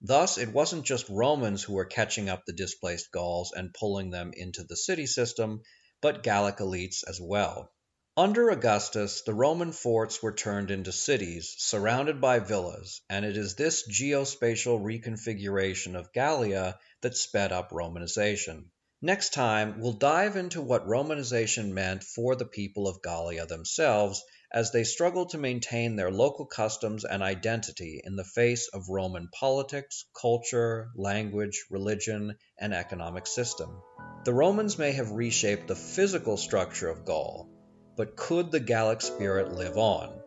Thus 0.00 0.36
it 0.36 0.52
wasn't 0.52 0.84
just 0.84 1.08
Romans 1.08 1.62
who 1.62 1.74
were 1.74 1.84
catching 1.84 2.28
up 2.28 2.44
the 2.44 2.52
displaced 2.52 3.12
Gauls 3.12 3.52
and 3.54 3.72
pulling 3.72 4.10
them 4.10 4.32
into 4.36 4.64
the 4.64 4.76
city 4.76 5.06
system, 5.06 5.62
but 6.00 6.24
Gallic 6.24 6.56
elites 6.58 7.04
as 7.08 7.20
well. 7.20 7.72
Under 8.16 8.50
Augustus, 8.50 9.22
the 9.22 9.32
Roman 9.32 9.70
forts 9.70 10.20
were 10.20 10.34
turned 10.34 10.72
into 10.72 10.90
cities, 10.90 11.54
surrounded 11.58 12.20
by 12.20 12.40
villas, 12.40 13.00
and 13.08 13.24
it 13.24 13.36
is 13.36 13.54
this 13.54 13.88
geospatial 13.88 14.80
reconfiguration 14.80 15.94
of 15.94 16.12
Gallia 16.12 16.80
that 17.00 17.16
sped 17.16 17.52
up 17.52 17.70
Romanization. 17.70 18.64
Next 19.00 19.32
time, 19.32 19.78
we'll 19.78 19.92
dive 19.92 20.34
into 20.34 20.60
what 20.60 20.88
Romanization 20.88 21.70
meant 21.70 22.02
for 22.02 22.34
the 22.34 22.44
people 22.44 22.88
of 22.88 23.00
Gallia 23.02 23.46
themselves 23.46 24.24
as 24.50 24.70
they 24.72 24.84
struggled 24.84 25.30
to 25.30 25.38
maintain 25.38 25.96
their 25.96 26.10
local 26.10 26.46
customs 26.46 27.04
and 27.04 27.22
identity 27.22 28.00
in 28.04 28.16
the 28.16 28.24
face 28.24 28.68
of 28.72 28.88
Roman 28.88 29.28
politics, 29.28 30.06
culture, 30.18 30.90
language, 30.96 31.66
religion, 31.70 32.34
and 32.58 32.72
economic 32.72 33.26
system. 33.26 33.82
The 34.24 34.32
Romans 34.32 34.78
may 34.78 34.92
have 34.92 35.12
reshaped 35.12 35.68
the 35.68 35.76
physical 35.76 36.36
structure 36.36 36.88
of 36.88 37.04
Gaul, 37.04 37.48
but 37.96 38.16
could 38.16 38.50
the 38.50 38.60
Gallic 38.60 39.02
spirit 39.02 39.52
live 39.52 39.76
on? 39.76 40.18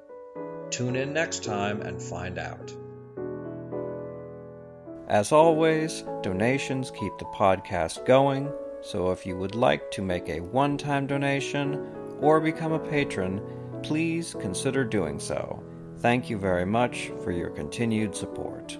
Tune 0.70 0.96
in 0.96 1.14
next 1.14 1.44
time 1.44 1.82
and 1.82 2.02
find 2.02 2.38
out. 2.38 2.74
As 5.08 5.32
always, 5.34 6.04
donations 6.22 6.92
keep 6.92 7.18
the 7.18 7.26
podcast 7.26 8.06
going, 8.06 8.50
so 8.82 9.12
if 9.12 9.26
you 9.26 9.36
would 9.36 9.56
like 9.56 9.92
to 9.92 10.02
make 10.02 10.30
a 10.30 10.40
one 10.40 10.78
time 10.78 11.06
donation 11.06 12.18
or 12.22 12.40
become 12.40 12.72
a 12.72 12.80
patron, 12.80 13.42
please 13.84 14.36
consider 14.40 14.84
doing 14.84 15.20
so. 15.20 15.64
Thank 16.00 16.30
you 16.30 16.38
very 16.38 16.66
much 16.66 17.12
for 17.24 17.32
your 17.32 17.50
continued 17.50 18.16
support. 18.16 18.78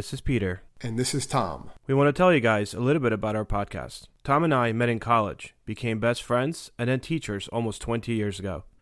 This 0.00 0.14
is 0.14 0.22
Peter. 0.22 0.62
And 0.80 0.98
this 0.98 1.14
is 1.14 1.26
Tom. 1.26 1.70
We 1.86 1.92
want 1.92 2.08
to 2.08 2.18
tell 2.18 2.32
you 2.32 2.40
guys 2.40 2.72
a 2.72 2.80
little 2.80 3.02
bit 3.02 3.12
about 3.12 3.36
our 3.36 3.44
podcast. 3.44 4.04
Tom 4.24 4.44
and 4.44 4.54
I 4.54 4.72
met 4.72 4.88
in 4.88 4.98
college, 4.98 5.54
became 5.66 6.00
best 6.00 6.22
friends, 6.22 6.70
and 6.78 6.88
then 6.88 7.00
teachers 7.00 7.48
almost 7.48 7.82
20 7.82 8.14
years 8.14 8.38
ago. 8.38 8.64